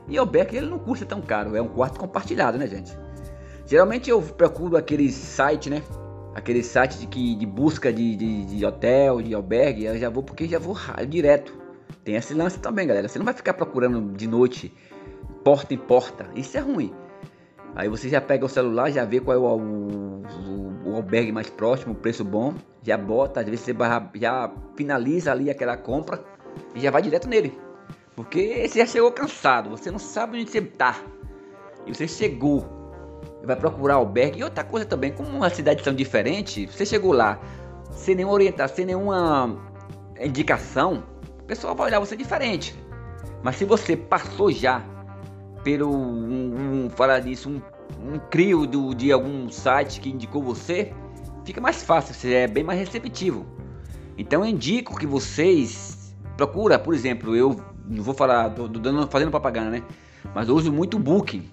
E 0.08 0.18
albergue 0.18 0.56
ele 0.56 0.66
não 0.66 0.78
custa 0.78 1.06
tão 1.06 1.22
caro, 1.22 1.56
é 1.56 1.62
um 1.62 1.68
quarto 1.68 1.98
compartilhado, 1.98 2.58
né, 2.58 2.66
gente? 2.66 2.96
Geralmente 3.66 4.10
eu 4.10 4.20
procuro 4.20 4.76
aqueles 4.76 5.14
sites, 5.14 5.70
né? 5.70 5.82
Aquele 6.34 6.62
site 6.62 6.98
de, 6.98 7.06
que, 7.06 7.34
de 7.34 7.46
busca 7.46 7.92
de, 7.92 8.16
de, 8.16 8.44
de, 8.44 8.66
hotel, 8.66 9.22
de 9.22 9.34
albergue, 9.34 9.84
eu 9.84 9.96
já 9.96 10.10
vou 10.10 10.22
porque 10.22 10.46
já 10.46 10.58
vou 10.58 10.76
direto. 11.08 11.56
Tem 12.02 12.16
esse 12.16 12.34
lance 12.34 12.58
também, 12.58 12.86
galera. 12.86 13.08
Você 13.08 13.18
não 13.18 13.24
vai 13.24 13.34
ficar 13.34 13.54
procurando 13.54 14.12
de 14.14 14.26
noite, 14.26 14.74
porta 15.42 15.72
em 15.72 15.78
porta. 15.78 16.28
Isso 16.34 16.56
é 16.56 16.60
ruim. 16.60 16.92
Aí 17.76 17.88
você 17.88 18.08
já 18.08 18.20
pega 18.20 18.44
o 18.44 18.48
celular, 18.48 18.90
já 18.90 19.04
vê 19.04 19.20
qual 19.20 19.36
é 19.36 19.40
o, 19.40 19.58
o, 19.58 20.90
o 20.90 20.96
albergue 20.96 21.32
mais 21.32 21.50
próximo, 21.50 21.92
o 21.92 21.96
preço 21.96 22.24
bom, 22.24 22.54
já 22.82 22.96
bota, 22.96 23.40
às 23.40 23.46
vezes 23.46 23.60
você 23.60 23.74
já 24.14 24.52
finaliza 24.76 25.32
ali 25.32 25.50
aquela 25.50 25.76
compra 25.76 26.22
e 26.74 26.80
já 26.80 26.90
vai 26.90 27.02
direto 27.02 27.28
nele. 27.28 27.58
Porque 28.14 28.68
você 28.68 28.78
já 28.78 28.86
chegou 28.86 29.10
cansado, 29.10 29.70
você 29.70 29.90
não 29.90 29.98
sabe 29.98 30.40
onde 30.40 30.50
você 30.50 30.58
está. 30.58 31.02
E 31.84 31.92
você 31.92 32.06
chegou, 32.06 32.64
vai 33.44 33.56
procurar 33.56 33.94
albergue. 33.94 34.40
E 34.40 34.44
outra 34.44 34.64
coisa 34.64 34.86
também, 34.86 35.12
como 35.12 35.28
uma 35.28 35.50
cidade 35.50 35.82
tão 35.82 35.94
diferente, 35.94 36.66
você 36.66 36.84
chegou 36.84 37.12
lá 37.12 37.40
sem 37.90 38.14
nenhuma 38.14 38.34
orientação, 38.34 38.76
sem 38.76 38.86
nenhuma 38.86 39.56
indicação, 40.20 41.04
o 41.40 41.44
pessoal 41.44 41.74
vai 41.74 41.86
olhar 41.86 42.00
você 42.00 42.16
diferente. 42.16 42.74
Mas 43.42 43.56
se 43.56 43.64
você 43.64 43.96
passou 43.96 44.50
já 44.50 44.82
pelo 45.62 45.94
um, 45.94 46.84
um 46.84 46.90
falar 46.90 47.20
disso, 47.20 47.48
um, 47.48 47.60
um 48.12 48.18
crio 48.30 48.66
do, 48.66 48.94
de 48.94 49.12
algum 49.12 49.48
site 49.50 50.00
que 50.00 50.10
indicou 50.10 50.42
você, 50.42 50.92
fica 51.44 51.60
mais 51.60 51.82
fácil, 51.82 52.14
você 52.14 52.34
é 52.34 52.46
bem 52.46 52.64
mais 52.64 52.78
receptivo. 52.78 53.46
Então 54.16 54.42
eu 54.42 54.46
indico 54.46 54.96
que 54.96 55.06
vocês 55.06 56.14
procura, 56.36 56.78
por 56.78 56.94
exemplo, 56.94 57.36
eu 57.36 57.60
não 57.86 58.02
vou 58.02 58.14
falar, 58.14 58.50
tô, 58.50 58.68
tô 58.68 59.06
fazendo 59.08 59.30
propaganda, 59.30 59.70
né? 59.70 59.82
Mas 60.34 60.48
eu 60.48 60.54
uso 60.54 60.72
muito 60.72 60.96
o 60.96 61.00
Booking. 61.00 61.50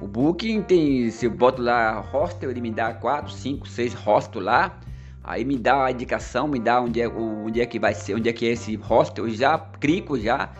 O 0.00 0.06
Booking 0.06 0.62
tem, 0.62 1.10
se 1.10 1.26
eu 1.26 1.30
boto 1.30 1.60
lá 1.60 1.98
hostel, 1.98 2.50
ele 2.50 2.60
me 2.60 2.70
dá 2.70 2.94
4, 2.94 3.32
5, 3.32 3.66
6 3.66 3.94
hostels 3.94 4.44
lá. 4.44 4.78
Aí 5.24 5.44
me 5.44 5.58
dá 5.58 5.86
a 5.86 5.90
indicação, 5.90 6.46
me 6.46 6.60
dá 6.60 6.80
onde 6.80 7.00
é, 7.00 7.08
onde 7.08 7.60
é 7.60 7.66
que 7.66 7.78
vai 7.78 7.92
ser, 7.94 8.14
onde 8.14 8.28
é 8.28 8.32
que 8.32 8.46
é 8.46 8.52
esse 8.52 8.76
hostel. 8.76 9.26
Eu 9.26 9.34
já 9.34 9.58
clico 9.58 10.18
já. 10.18 10.50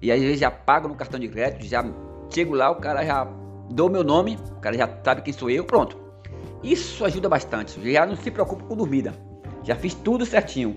E 0.00 0.10
às 0.10 0.20
vezes 0.20 0.40
já 0.40 0.50
pago 0.50 0.88
no 0.88 0.94
cartão 0.94 1.20
de 1.20 1.28
crédito, 1.28 1.66
já 1.66 1.84
chego 2.32 2.54
lá, 2.54 2.70
o 2.70 2.76
cara 2.76 3.04
já 3.04 3.24
dou 3.70 3.90
meu 3.90 4.02
nome, 4.02 4.38
o 4.52 4.60
cara 4.60 4.76
já 4.76 4.88
sabe 5.04 5.22
quem 5.22 5.32
sou 5.32 5.50
eu, 5.50 5.64
pronto. 5.64 5.98
Isso 6.62 7.04
ajuda 7.04 7.28
bastante. 7.28 7.78
Já 7.92 8.06
não 8.06 8.16
se 8.16 8.30
preocupa 8.30 8.64
com 8.64 8.74
dormida. 8.74 9.12
Já 9.62 9.76
fiz 9.76 9.94
tudo 9.94 10.24
certinho. 10.24 10.76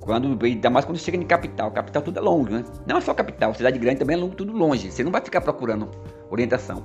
Quando, 0.00 0.44
ainda 0.44 0.68
mais 0.68 0.84
quando 0.84 0.98
chega 0.98 1.16
em 1.16 1.22
capital. 1.22 1.70
Capital 1.70 2.02
tudo 2.02 2.18
é 2.18 2.22
longe, 2.22 2.50
né? 2.50 2.64
Não 2.86 2.96
é 2.96 3.00
só 3.00 3.14
capital, 3.14 3.54
cidade 3.54 3.78
grande 3.78 4.00
também 4.00 4.16
é 4.16 4.20
longe, 4.20 4.34
tudo 4.34 4.52
longe. 4.52 4.90
Você 4.90 5.04
não 5.04 5.12
vai 5.12 5.20
ficar 5.20 5.40
procurando 5.40 5.88
orientação. 6.30 6.84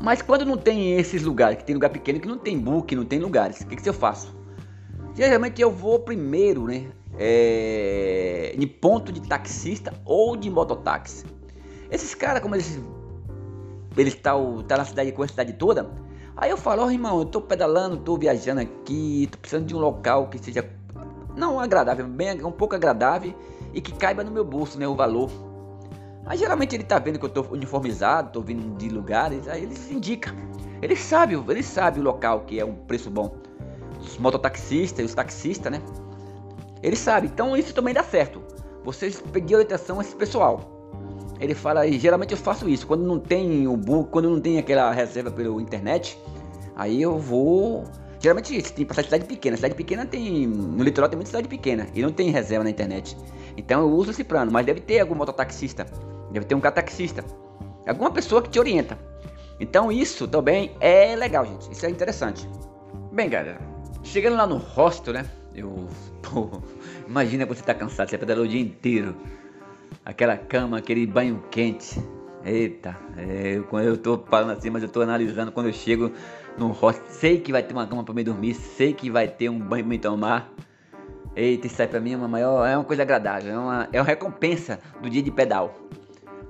Mas 0.00 0.22
quando 0.22 0.44
não 0.44 0.56
tem 0.56 0.98
esses 0.98 1.22
lugares, 1.22 1.58
que 1.58 1.64
tem 1.64 1.74
lugar 1.74 1.90
pequeno 1.90 2.20
que 2.20 2.28
não 2.28 2.38
tem 2.38 2.58
book, 2.58 2.94
não 2.94 3.04
tem 3.04 3.18
lugares, 3.18 3.60
o 3.60 3.66
que, 3.66 3.76
que 3.76 3.88
eu 3.88 3.94
faço? 3.94 4.34
Geralmente 5.14 5.60
eu 5.60 5.70
vou 5.70 5.98
primeiro, 6.00 6.66
né? 6.66 6.88
é, 7.18 8.54
em 8.56 8.66
ponto 8.66 9.12
de 9.12 9.20
taxista 9.20 9.92
ou 10.04 10.36
de 10.36 10.50
mototáxi. 10.50 11.24
Esses 11.90 12.14
caras, 12.14 12.40
como 12.40 12.54
eles 12.54 12.80
eles 13.96 14.14
tá, 14.14 14.32
tá 14.68 14.76
na 14.76 14.84
cidade 14.84 15.10
com 15.12 15.22
a 15.22 15.28
cidade 15.28 15.54
toda, 15.54 15.90
aí 16.36 16.50
eu 16.50 16.58
falo, 16.58 16.84
oh, 16.84 16.90
irmão, 16.90 17.18
eu 17.18 17.24
tô 17.24 17.40
pedalando, 17.40 17.96
tô 17.96 18.16
viajando 18.18 18.60
aqui, 18.60 19.26
tô 19.30 19.38
precisando 19.38 19.66
de 19.66 19.74
um 19.74 19.78
local 19.78 20.28
que 20.28 20.38
seja 20.38 20.68
não 21.34 21.58
agradável, 21.58 22.06
bem 22.06 22.44
um 22.44 22.52
pouco 22.52 22.74
agradável 22.74 23.34
e 23.72 23.80
que 23.80 23.92
caiba 23.94 24.22
no 24.22 24.30
meu 24.30 24.44
bolso, 24.44 24.78
né, 24.78 24.86
o 24.86 24.94
valor. 24.94 25.30
Aí 26.26 26.36
geralmente 26.36 26.74
ele 26.74 26.82
tá 26.82 26.98
vendo 26.98 27.20
que 27.20 27.24
eu 27.24 27.28
tô 27.28 27.42
uniformizado, 27.52 28.32
tô 28.32 28.40
vindo 28.40 28.76
de 28.76 28.88
lugares, 28.88 29.46
aí 29.46 29.62
ele 29.62 29.76
se 29.76 29.94
indica. 29.94 30.34
Ele 30.82 30.96
sabe, 30.96 31.34
ele 31.34 31.62
sabe 31.62 32.00
o 32.00 32.02
local 32.02 32.40
que 32.40 32.58
é 32.58 32.64
um 32.64 32.74
preço 32.74 33.08
bom. 33.08 33.36
Os 34.00 34.18
mototaxistas 34.18 34.98
e 35.00 35.04
os 35.04 35.14
taxistas, 35.14 35.70
né? 35.70 35.80
Ele 36.82 36.96
sabe, 36.96 37.28
então 37.28 37.56
isso 37.56 37.72
também 37.72 37.94
dá 37.94 38.02
certo. 38.02 38.42
Vocês 38.84 39.22
pedir 39.32 39.54
orientação 39.54 40.00
a 40.00 40.02
esse 40.02 40.16
pessoal. 40.16 40.72
Ele 41.38 41.54
fala, 41.54 41.86
e 41.86 41.98
geralmente 41.98 42.32
eu 42.32 42.38
faço 42.38 42.68
isso, 42.68 42.86
quando 42.86 43.04
não 43.04 43.20
tem 43.20 43.68
o 43.68 43.76
book, 43.76 44.10
quando 44.10 44.28
não 44.28 44.40
tem 44.40 44.58
aquela 44.58 44.90
reserva 44.90 45.30
pela 45.30 45.62
internet, 45.62 46.18
aí 46.74 47.00
eu 47.00 47.18
vou. 47.18 47.84
Geralmente 48.18 48.56
isso, 48.56 48.72
tem 48.72 48.84
pra 48.84 49.02
cidade 49.02 49.26
pequena. 49.26 49.56
Cidade 49.56 49.74
pequena 49.74 50.04
tem. 50.04 50.46
No 50.46 50.82
litoral 50.82 51.08
tem 51.08 51.16
muita 51.16 51.28
cidade 51.28 51.46
pequena 51.46 51.86
e 51.94 52.02
não 52.02 52.10
tem 52.10 52.30
reserva 52.30 52.64
na 52.64 52.70
internet. 52.70 53.16
Então 53.56 53.82
eu 53.82 53.90
uso 53.90 54.10
esse 54.10 54.24
plano, 54.24 54.50
mas 54.50 54.66
deve 54.66 54.80
ter 54.80 55.00
algum 55.00 55.14
mototaxista 55.14 55.86
Deve 56.36 56.44
ter 56.44 56.54
um 56.54 56.60
cataxista. 56.60 57.24
Alguma 57.88 58.10
pessoa 58.10 58.42
que 58.42 58.50
te 58.50 58.58
orienta. 58.58 58.98
Então 59.58 59.90
isso 59.90 60.28
também 60.28 60.76
é 60.80 61.16
legal, 61.16 61.46
gente. 61.46 61.72
Isso 61.72 61.86
é 61.86 61.88
interessante. 61.88 62.46
Bem, 63.10 63.30
galera. 63.30 63.58
Chegando 64.02 64.36
lá 64.36 64.46
no 64.46 64.58
hostel, 64.58 65.14
né? 65.14 65.24
Eu. 65.54 65.88
Pô, 66.20 66.60
imagina 67.08 67.46
você 67.46 67.62
tá 67.62 67.72
cansado, 67.72 68.10
você 68.10 68.18
pedalou 68.18 68.44
o 68.44 68.48
dia 68.48 68.60
inteiro. 68.60 69.16
Aquela 70.04 70.36
cama, 70.36 70.76
aquele 70.76 71.06
banho 71.06 71.42
quente. 71.50 71.98
Eita, 72.44 72.94
é, 73.16 73.62
quando 73.70 73.86
eu 73.86 73.96
tô 73.96 74.18
falando 74.18 74.50
assim, 74.50 74.68
mas 74.68 74.82
eu 74.82 74.90
tô 74.90 75.00
analisando 75.00 75.50
quando 75.50 75.66
eu 75.66 75.72
chego 75.72 76.12
no 76.58 76.68
hostel, 76.68 77.06
sei 77.08 77.40
que 77.40 77.50
vai 77.50 77.62
ter 77.62 77.72
uma 77.72 77.86
cama 77.86 78.04
para 78.04 78.14
me 78.14 78.22
dormir, 78.22 78.54
sei 78.54 78.92
que 78.92 79.10
vai 79.10 79.26
ter 79.26 79.48
um 79.48 79.58
banho 79.58 79.84
para 79.84 79.88
me 79.88 79.98
tomar. 79.98 80.52
Eita, 81.34 81.66
isso 81.66 81.80
aí 81.80 81.88
pra 81.88 81.98
mim 81.98 82.12
é 82.12 82.16
uma 82.16 82.28
maior, 82.28 82.66
é 82.66 82.76
uma 82.76 82.84
coisa 82.84 83.02
agradável, 83.02 83.52
é 83.52 83.58
uma, 83.58 83.88
é 83.90 84.00
uma 84.00 84.06
recompensa 84.06 84.78
do 85.00 85.08
dia 85.08 85.22
de 85.22 85.30
pedal. 85.30 85.74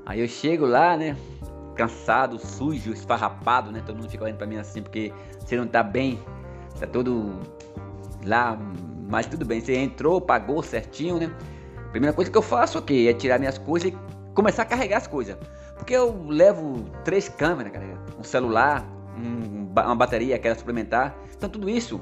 Aí 0.07 0.21
eu 0.21 0.29
chego 0.29 0.65
lá, 0.65 0.97
né? 0.97 1.17
Cansado, 1.75 2.39
sujo, 2.39 2.93
esfarrapado, 2.93 3.73
né? 3.73 3.83
Todo 3.85 3.97
mundo 3.97 4.09
fica 4.09 4.23
olhando 4.23 4.39
pra 4.39 4.47
mim 4.47 4.57
assim, 4.57 4.81
porque 4.81 5.13
você 5.41 5.57
não 5.57 5.67
tá 5.67 5.83
bem, 5.83 6.23
tá 6.79 6.87
todo 6.87 7.41
lá, 8.25 8.57
mas 9.11 9.27
tudo 9.27 9.45
bem. 9.45 9.61
Você 9.61 9.77
entrou, 9.77 10.21
pagou 10.21 10.63
certinho, 10.63 11.19
né? 11.19 11.35
Primeira 11.91 12.15
coisa 12.15 12.31
que 12.31 12.39
eu 12.39 12.43
faço, 12.43 12.79
ok, 12.79 13.09
é 13.09 13.13
tirar 13.13 13.41
minhas 13.41 13.59
coisas 13.59 13.93
e 13.93 13.99
começar 14.33 14.63
a 14.63 14.65
carregar 14.65 14.99
as 14.99 15.09
coisas. 15.09 15.37
Porque 15.77 15.93
eu 15.95 16.25
levo 16.29 16.85
três 17.05 17.29
câmeras, 17.29 17.73
cara, 17.73 17.85
um 18.17 18.23
celular, 18.23 18.87
um, 19.19 19.67
uma 19.75 19.97
bateria, 19.97 20.37
aquela 20.37 20.55
suplementar. 20.55 21.17
Então 21.37 21.51
tudo 21.51 21.69
isso 21.69 22.01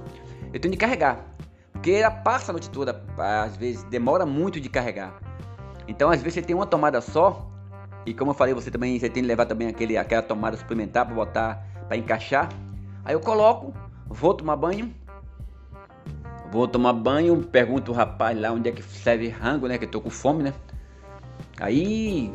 eu 0.52 0.61
tenho 0.61 0.73
de 0.73 0.78
carregar. 0.78 1.25
Porque 1.73 1.92
ela 1.92 2.11
passa 2.11 2.50
a 2.50 2.52
noite 2.52 2.68
toda, 2.68 3.02
às 3.16 3.56
vezes 3.56 3.82
demora 3.84 4.26
muito 4.26 4.61
de 4.61 4.68
carregar. 4.68 5.18
Então 5.88 6.11
às 6.11 6.23
vezes 6.23 6.34
você 6.34 6.42
tem 6.42 6.54
uma 6.54 6.66
tomada 6.66 7.00
só 7.00 7.53
e 8.06 8.12
como 8.12 8.30
eu 8.32 8.34
falei, 8.34 8.52
você 8.52 8.70
também 8.70 8.99
você 8.99 9.08
tem 9.08 9.23
que 9.23 9.28
levar 9.28 9.46
também 9.46 9.68
aquele, 9.68 9.96
aquela 9.96 10.23
tomada 10.23 10.56
suplementar 10.56 11.06
para 11.06 11.14
botar, 11.14 11.66
para 11.88 11.96
encaixar. 11.96 12.49
Aí 13.04 13.14
eu 13.14 13.20
coloco, 13.20 13.73
vou 14.06 14.34
tomar 14.34 14.56
banho. 14.56 14.92
Vou 16.50 16.68
tomar 16.68 16.92
banho, 16.92 17.42
pergunto 17.42 17.90
o 17.90 17.94
rapaz 17.94 18.38
lá 18.38 18.52
onde 18.52 18.68
é 18.68 18.73
que 18.73 18.82
serve 18.82 19.28
rango, 19.28 19.66
né? 19.66 19.78
Que 19.78 19.87
eu 19.87 19.90
tô 19.90 20.00
com 20.00 20.11
fome, 20.11 20.42
né? 20.42 20.52
Aí 21.58 22.32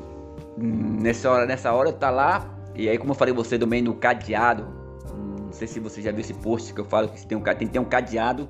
nessa 0.58 1.30
hora, 1.32 1.46
nessa 1.46 1.72
hora 1.72 1.94
tá 1.94 2.10
lá. 2.10 2.46
E 2.76 2.90
aí 2.90 2.98
como 2.98 3.12
eu 3.12 3.16
falei 3.16 3.34
você 3.34 3.58
também 3.58 3.82
no 3.82 3.94
cadeado. 3.94 4.68
Não 5.16 5.54
sei 5.54 5.68
se 5.68 5.80
você 5.80 6.02
já 6.02 6.12
viu 6.12 6.22
esse 6.22 6.34
post 6.34 6.74
que 6.74 6.82
eu 6.82 6.86
falo 6.86 7.10
que 7.10 7.26
tem, 7.26 7.38
um, 7.38 7.42
tem 7.42 7.56
que 7.56 7.70
ter 7.70 7.80
um 7.80 7.86
cadeado 7.86 8.50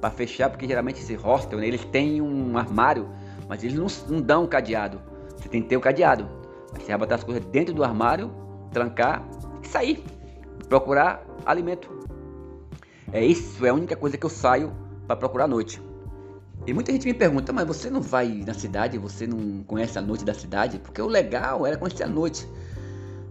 para 0.00 0.10
fechar, 0.10 0.48
porque 0.48 0.66
geralmente 0.66 1.00
esse 1.00 1.14
hostel, 1.14 1.58
né, 1.58 1.66
eles 1.66 1.84
têm 1.84 2.20
um 2.20 2.56
armário, 2.56 3.08
mas 3.48 3.62
eles 3.62 3.76
não, 3.76 3.86
não 4.08 4.22
dão 4.22 4.44
um 4.44 4.46
cadeado. 4.46 5.00
Você 5.36 5.48
tem 5.48 5.62
que 5.62 5.68
ter 5.68 5.76
o 5.76 5.78
um 5.78 5.82
cadeado. 5.82 6.39
Você 6.74 6.96
vai 6.96 7.12
as 7.12 7.24
coisas 7.24 7.44
dentro 7.46 7.74
do 7.74 7.84
armário, 7.84 8.30
trancar 8.72 9.26
e 9.62 9.68
sair. 9.68 10.04
Procurar 10.68 11.24
alimento. 11.44 11.88
É 13.12 13.24
isso, 13.24 13.64
é 13.66 13.70
a 13.70 13.74
única 13.74 13.96
coisa 13.96 14.16
que 14.16 14.24
eu 14.24 14.30
saio 14.30 14.72
para 15.06 15.16
procurar 15.16 15.44
à 15.44 15.48
noite. 15.48 15.82
E 16.66 16.72
muita 16.72 16.92
gente 16.92 17.06
me 17.06 17.14
pergunta, 17.14 17.52
mas 17.52 17.66
você 17.66 17.90
não 17.90 18.00
vai 18.00 18.28
na 18.46 18.54
cidade, 18.54 18.98
você 18.98 19.26
não 19.26 19.64
conhece 19.64 19.98
a 19.98 20.02
noite 20.02 20.24
da 20.24 20.34
cidade? 20.34 20.78
Porque 20.78 21.00
o 21.00 21.06
legal 21.06 21.66
era 21.66 21.76
conhecer 21.76 22.04
a 22.04 22.08
noite. 22.08 22.46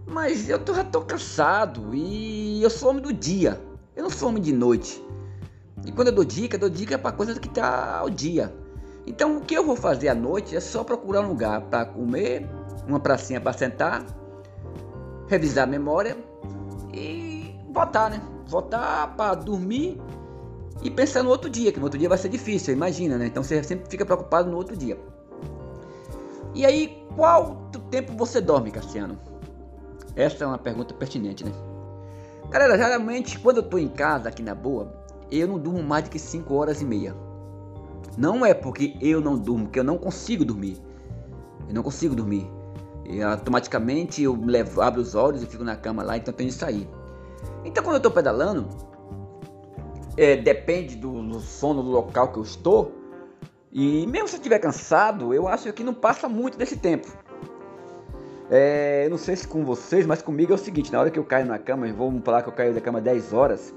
Mas 0.06 0.50
eu 0.50 0.58
tô, 0.58 0.74
já 0.74 0.84
tô 0.84 1.02
cansado 1.02 1.94
e 1.94 2.62
eu 2.62 2.68
sou 2.68 2.90
homem 2.90 3.02
do 3.02 3.12
dia. 3.12 3.60
Eu 3.94 4.02
não 4.02 4.10
sou 4.10 4.28
homem 4.28 4.42
de 4.42 4.52
noite. 4.52 5.02
E 5.86 5.92
quando 5.92 6.08
eu 6.08 6.14
dou 6.14 6.24
dica, 6.24 6.56
eu 6.56 6.60
dou 6.60 6.68
dica 6.68 6.98
para 6.98 7.12
coisas 7.12 7.38
que 7.38 7.48
tá 7.48 7.98
ao 7.98 8.10
dia. 8.10 8.52
Então 9.06 9.38
o 9.38 9.40
que 9.40 9.54
eu 9.54 9.64
vou 9.64 9.76
fazer 9.76 10.08
à 10.08 10.14
noite 10.14 10.54
é 10.54 10.60
só 10.60 10.84
procurar 10.84 11.22
um 11.22 11.28
lugar 11.28 11.60
para 11.62 11.84
comer, 11.86 12.48
uma 12.86 13.00
pracinha 13.00 13.40
para 13.40 13.52
sentar, 13.52 14.04
revisar 15.28 15.64
a 15.64 15.66
memória 15.66 16.16
e 16.92 17.54
votar, 17.72 18.10
né? 18.10 18.20
Votar 18.46 19.16
para 19.16 19.34
dormir 19.34 20.00
e 20.82 20.90
pensar 20.90 21.22
no 21.22 21.30
outro 21.30 21.48
dia, 21.48 21.72
que 21.72 21.78
no 21.78 21.84
outro 21.84 21.98
dia 21.98 22.08
vai 22.08 22.18
ser 22.18 22.28
difícil, 22.28 22.74
imagina, 22.74 23.16
né? 23.18 23.26
Então 23.26 23.42
você 23.42 23.62
sempre 23.62 23.88
fica 23.90 24.04
preocupado 24.04 24.50
no 24.50 24.56
outro 24.56 24.76
dia. 24.76 24.98
E 26.54 26.66
aí, 26.66 27.06
qual 27.14 27.70
tempo 27.90 28.12
você 28.16 28.40
dorme, 28.40 28.70
Cassiano? 28.70 29.18
Essa 30.16 30.44
é 30.44 30.46
uma 30.46 30.58
pergunta 30.58 30.94
pertinente, 30.94 31.44
né? 31.44 31.52
Galera, 32.50 32.76
geralmente 32.76 33.38
quando 33.38 33.58
eu 33.58 33.62
tô 33.62 33.78
em 33.78 33.88
casa 33.88 34.28
aqui 34.28 34.42
na 34.42 34.54
boa, 34.54 34.92
eu 35.30 35.46
não 35.46 35.58
durmo 35.58 35.82
mais 35.82 36.04
do 36.04 36.10
que 36.10 36.18
5 36.18 36.52
horas 36.54 36.80
e 36.80 36.84
meia. 36.84 37.14
Não 38.16 38.44
é 38.44 38.52
porque 38.52 38.96
eu 39.00 39.20
não 39.20 39.38
durmo, 39.38 39.68
que 39.68 39.78
eu 39.78 39.84
não 39.84 39.98
consigo 39.98 40.44
dormir. 40.44 40.76
Eu 41.68 41.74
não 41.74 41.82
consigo 41.82 42.14
dormir. 42.14 42.50
E 43.04 43.22
automaticamente 43.22 44.22
eu 44.22 44.38
levo, 44.40 44.80
abro 44.80 45.00
os 45.00 45.14
olhos 45.14 45.42
e 45.42 45.46
fico 45.46 45.64
na 45.64 45.76
cama 45.76 46.02
lá, 46.02 46.16
então 46.16 46.32
eu 46.32 46.36
tenho 46.36 46.50
que 46.50 46.56
sair. 46.56 46.88
Então 47.64 47.82
quando 47.82 47.94
eu 47.94 47.98
estou 47.98 48.12
pedalando, 48.12 48.68
é, 50.16 50.36
depende 50.36 50.96
do, 50.96 51.22
do, 51.22 51.40
sono 51.40 51.82
do 51.82 51.90
local 51.90 52.32
que 52.32 52.38
eu 52.38 52.42
estou. 52.42 52.92
E 53.72 54.06
mesmo 54.06 54.28
se 54.28 54.34
eu 54.34 54.38
estiver 54.38 54.58
cansado, 54.58 55.32
eu 55.32 55.48
acho 55.48 55.72
que 55.72 55.84
não 55.84 55.94
passa 55.94 56.28
muito 56.28 56.58
desse 56.58 56.76
tempo. 56.76 57.08
É, 58.50 59.04
eu 59.06 59.10
não 59.10 59.18
sei 59.18 59.36
se 59.36 59.46
com 59.46 59.64
vocês, 59.64 60.04
mas 60.06 60.20
comigo 60.20 60.52
é 60.52 60.56
o 60.56 60.58
seguinte: 60.58 60.92
na 60.92 61.00
hora 61.00 61.10
que 61.10 61.18
eu 61.18 61.24
caio 61.24 61.46
na 61.46 61.58
cama, 61.58 61.90
vamos 61.92 62.24
falar 62.24 62.42
que 62.42 62.48
eu 62.48 62.52
caio 62.52 62.74
da 62.74 62.80
cama 62.80 63.00
10 63.00 63.32
horas. 63.32 63.74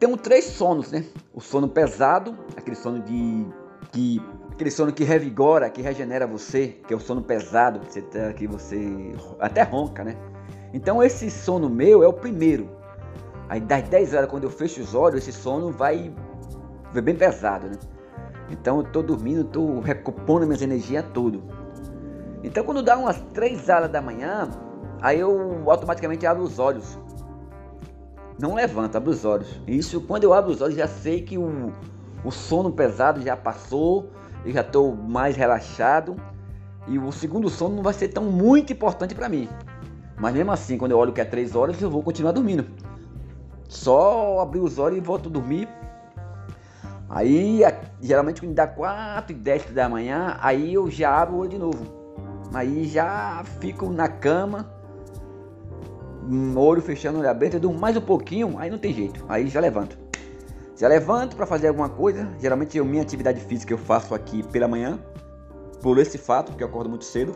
Tem 0.00 0.16
três 0.16 0.46
sonos, 0.46 0.90
né? 0.90 1.04
O 1.34 1.42
sono 1.42 1.68
pesado, 1.68 2.34
aquele 2.56 2.74
sono 2.74 3.00
de 3.00 3.46
que 3.92 4.18
aquele 4.50 4.70
sono 4.70 4.90
que 4.90 5.04
revigora, 5.04 5.68
que 5.68 5.82
regenera 5.82 6.26
você, 6.26 6.68
que 6.88 6.94
é 6.94 6.96
o 6.96 7.00
sono 7.00 7.20
pesado, 7.20 7.80
que 7.80 7.92
você, 7.92 8.00
tá, 8.00 8.32
que 8.32 8.46
você 8.46 9.12
até 9.38 9.60
ronca, 9.62 10.02
né? 10.02 10.16
Então 10.72 11.02
esse 11.02 11.30
sono 11.30 11.68
meu 11.68 12.02
é 12.02 12.08
o 12.08 12.14
primeiro. 12.14 12.70
Aí 13.46 13.60
das 13.60 13.86
10 13.90 14.14
horas, 14.14 14.30
quando 14.30 14.44
eu 14.44 14.50
fecho 14.50 14.80
os 14.80 14.94
olhos, 14.94 15.28
esse 15.28 15.38
sono 15.38 15.70
vai, 15.70 16.10
vai 16.94 17.02
bem 17.02 17.14
pesado, 17.14 17.66
né? 17.66 17.76
Então 18.50 18.78
eu 18.78 18.84
tô 18.84 19.02
dormindo, 19.02 19.44
tô 19.44 19.80
recompondo 19.80 20.46
minhas 20.46 20.62
energias 20.62 21.04
tudo. 21.12 21.42
Então 22.42 22.64
quando 22.64 22.82
dá 22.82 22.96
umas 22.96 23.20
3 23.34 23.68
horas 23.68 23.90
da 23.90 24.00
manhã, 24.00 24.48
aí 25.02 25.20
eu 25.20 25.70
automaticamente 25.70 26.26
abro 26.26 26.42
os 26.42 26.58
olhos. 26.58 26.98
Não 28.40 28.54
levanto, 28.54 28.96
abro 28.96 29.10
os 29.10 29.24
olhos. 29.24 29.48
Isso 29.66 30.00
quando 30.00 30.24
eu 30.24 30.32
abro 30.32 30.50
os 30.50 30.60
olhos 30.60 30.74
já 30.74 30.88
sei 30.88 31.22
que 31.22 31.36
o, 31.36 31.72
o 32.24 32.30
sono 32.30 32.72
pesado 32.72 33.20
já 33.20 33.36
passou 33.36 34.10
eu 34.44 34.52
já 34.52 34.62
estou 34.62 34.94
mais 34.94 35.36
relaxado 35.36 36.16
e 36.88 36.98
o 36.98 37.12
segundo 37.12 37.48
sono 37.48 37.76
não 37.76 37.82
vai 37.82 37.92
ser 37.92 38.08
tão 38.08 38.24
muito 38.24 38.72
importante 38.72 39.14
para 39.14 39.28
mim. 39.28 39.48
Mas 40.18 40.34
mesmo 40.34 40.50
assim, 40.52 40.78
quando 40.78 40.92
eu 40.92 40.98
olho 40.98 41.12
que 41.12 41.20
é 41.20 41.24
3 41.24 41.54
horas, 41.54 41.80
eu 41.80 41.90
vou 41.90 42.02
continuar 42.02 42.32
dormindo. 42.32 42.66
Só 43.68 44.40
abrir 44.40 44.60
os 44.60 44.78
olhos 44.78 44.98
e 44.98 45.00
volto 45.00 45.28
a 45.28 45.32
dormir. 45.32 45.68
Aí, 47.08 47.60
geralmente 48.00 48.40
quando 48.40 48.54
dá 48.54 48.66
4 48.66 49.32
e 49.32 49.34
10 49.34 49.72
da 49.72 49.88
manhã, 49.88 50.36
aí 50.40 50.74
eu 50.74 50.90
já 50.90 51.20
abro 51.20 51.36
o 51.36 51.38
olho 51.40 51.50
de 51.50 51.58
novo. 51.58 52.00
Aí 52.52 52.84
já 52.84 53.42
fico 53.60 53.90
na 53.90 54.08
cama, 54.08 54.70
olho 56.56 56.82
fechando, 56.82 57.18
olho 57.18 57.28
aberto, 57.28 57.54
eu 57.54 57.60
durmo 57.60 57.78
mais 57.78 57.96
um 57.96 58.00
pouquinho, 58.00 58.58
aí 58.58 58.70
não 58.70 58.78
tem 58.78 58.92
jeito. 58.92 59.24
Aí 59.28 59.48
já 59.48 59.60
levanto. 59.60 59.98
Já 60.76 60.88
levanto 60.88 61.36
para 61.36 61.46
fazer 61.46 61.68
alguma 61.68 61.88
coisa. 61.88 62.28
Geralmente 62.38 62.78
eu 62.78 62.84
minha 62.84 63.02
atividade 63.02 63.40
física 63.40 63.72
eu 63.72 63.78
faço 63.78 64.14
aqui 64.14 64.42
pela 64.42 64.66
manhã, 64.66 64.98
por 65.82 65.98
esse 65.98 66.18
fato, 66.18 66.52
porque 66.52 66.64
eu 66.64 66.68
acordo 66.68 66.88
muito 66.88 67.04
cedo. 67.04 67.34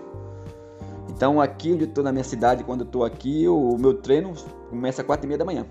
Então 1.11 1.41
aqui 1.41 1.73
onde 1.73 1.85
eu 1.85 1.89
estou 1.89 2.03
na 2.03 2.13
minha 2.13 2.25
cidade, 2.25 2.65
quando 2.65 2.81
eu 2.81 2.87
estou 2.87 3.05
aqui, 3.05 3.47
o 3.47 3.77
meu 3.79 3.95
treino 3.95 4.33
começa 4.71 5.03
às 5.03 5.07
quatro 5.07 5.27
e 5.27 5.29
meia 5.29 5.39
da 5.39 5.45
manhã. 5.45 5.67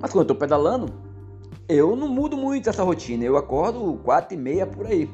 Mas 0.00 0.10
quando 0.10 0.20
eu 0.20 0.32
estou 0.32 0.36
pedalando, 0.36 0.92
eu 1.68 1.94
não 1.94 2.08
mudo 2.08 2.36
muito 2.36 2.68
essa 2.68 2.82
rotina. 2.82 3.24
Eu 3.24 3.36
acordo 3.36 4.00
4 4.02 4.34
e 4.34 4.36
meia 4.36 4.66
por 4.66 4.86
aí. 4.86 5.08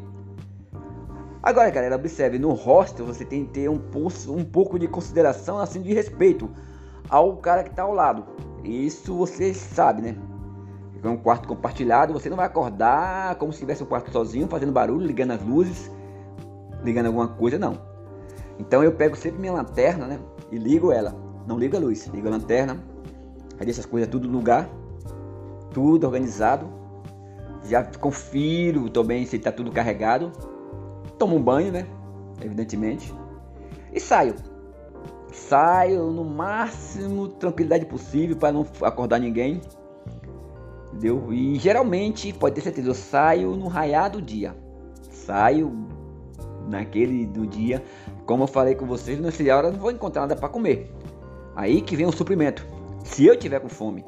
Agora, 1.46 1.70
galera, 1.70 1.94
observe, 1.94 2.40
no 2.40 2.52
hostel 2.54 3.06
você 3.06 3.24
tem 3.24 3.44
que 3.44 3.52
ter 3.52 3.70
um, 3.70 3.80
um 4.30 4.44
pouco 4.44 4.80
de 4.80 4.88
consideração, 4.88 5.60
assim, 5.60 5.80
de 5.80 5.94
respeito 5.94 6.50
ao 7.08 7.36
cara 7.36 7.62
que 7.62 7.70
está 7.70 7.84
ao 7.84 7.92
lado. 7.92 8.26
Isso 8.64 9.16
você 9.16 9.54
sabe, 9.54 10.02
né? 10.02 10.16
É 11.04 11.08
um 11.08 11.16
quarto 11.16 11.46
compartilhado, 11.46 12.12
você 12.12 12.28
não 12.28 12.36
vai 12.36 12.46
acordar 12.46 13.36
como 13.36 13.52
se 13.52 13.60
tivesse 13.60 13.80
um 13.80 13.86
quarto 13.86 14.10
sozinho, 14.10 14.48
fazendo 14.48 14.72
barulho, 14.72 15.06
ligando 15.06 15.30
as 15.34 15.40
luzes, 15.40 15.88
ligando 16.82 17.06
alguma 17.06 17.28
coisa, 17.28 17.56
não. 17.56 17.78
Então 18.58 18.82
eu 18.82 18.90
pego 18.90 19.14
sempre 19.14 19.38
minha 19.38 19.52
lanterna, 19.52 20.04
né? 20.08 20.18
E 20.50 20.58
ligo 20.58 20.90
ela. 20.90 21.14
Não 21.46 21.56
ligo 21.56 21.76
a 21.76 21.78
luz, 21.78 22.08
ligo 22.08 22.26
a 22.26 22.30
lanterna. 22.32 22.76
Aí 23.56 23.64
deixo 23.64 23.78
as 23.78 23.86
coisas 23.86 24.10
tudo 24.10 24.26
no 24.26 24.38
lugar, 24.38 24.68
tudo 25.70 26.08
organizado. 26.08 26.66
Já 27.62 27.84
confiro 27.84 28.90
também 28.90 29.24
se 29.26 29.36
está 29.36 29.52
tudo 29.52 29.70
carregado 29.70 30.32
tomo 31.18 31.36
um 31.36 31.42
banho, 31.42 31.72
né? 31.72 31.86
Evidentemente. 32.42 33.12
E 33.92 34.00
saio. 34.00 34.34
Saio 35.32 36.10
no 36.10 36.24
máximo 36.24 37.28
tranquilidade 37.28 37.86
possível 37.86 38.36
para 38.36 38.52
não 38.52 38.66
acordar 38.82 39.18
ninguém. 39.18 39.60
Entendeu? 40.88 41.32
E 41.32 41.56
geralmente, 41.56 42.32
pode 42.32 42.54
ter 42.54 42.60
certeza, 42.62 42.88
eu 42.88 42.94
saio 42.94 43.56
no 43.56 43.68
raiar 43.68 44.10
do 44.10 44.22
dia. 44.22 44.56
Saio 45.10 45.72
naquele 46.68 47.26
do 47.26 47.46
dia. 47.46 47.82
Como 48.24 48.44
eu 48.44 48.48
falei 48.48 48.74
com 48.74 48.86
vocês, 48.86 49.20
nessa 49.20 49.42
hora 49.54 49.68
eu 49.68 49.72
não 49.72 49.80
vou 49.80 49.90
encontrar 49.90 50.22
nada 50.22 50.36
para 50.36 50.48
comer. 50.48 50.92
Aí 51.54 51.80
que 51.80 51.96
vem 51.96 52.06
o 52.06 52.12
suprimento. 52.12 52.66
Se 53.04 53.26
eu 53.26 53.38
tiver 53.38 53.60
com 53.60 53.68
fome. 53.68 54.04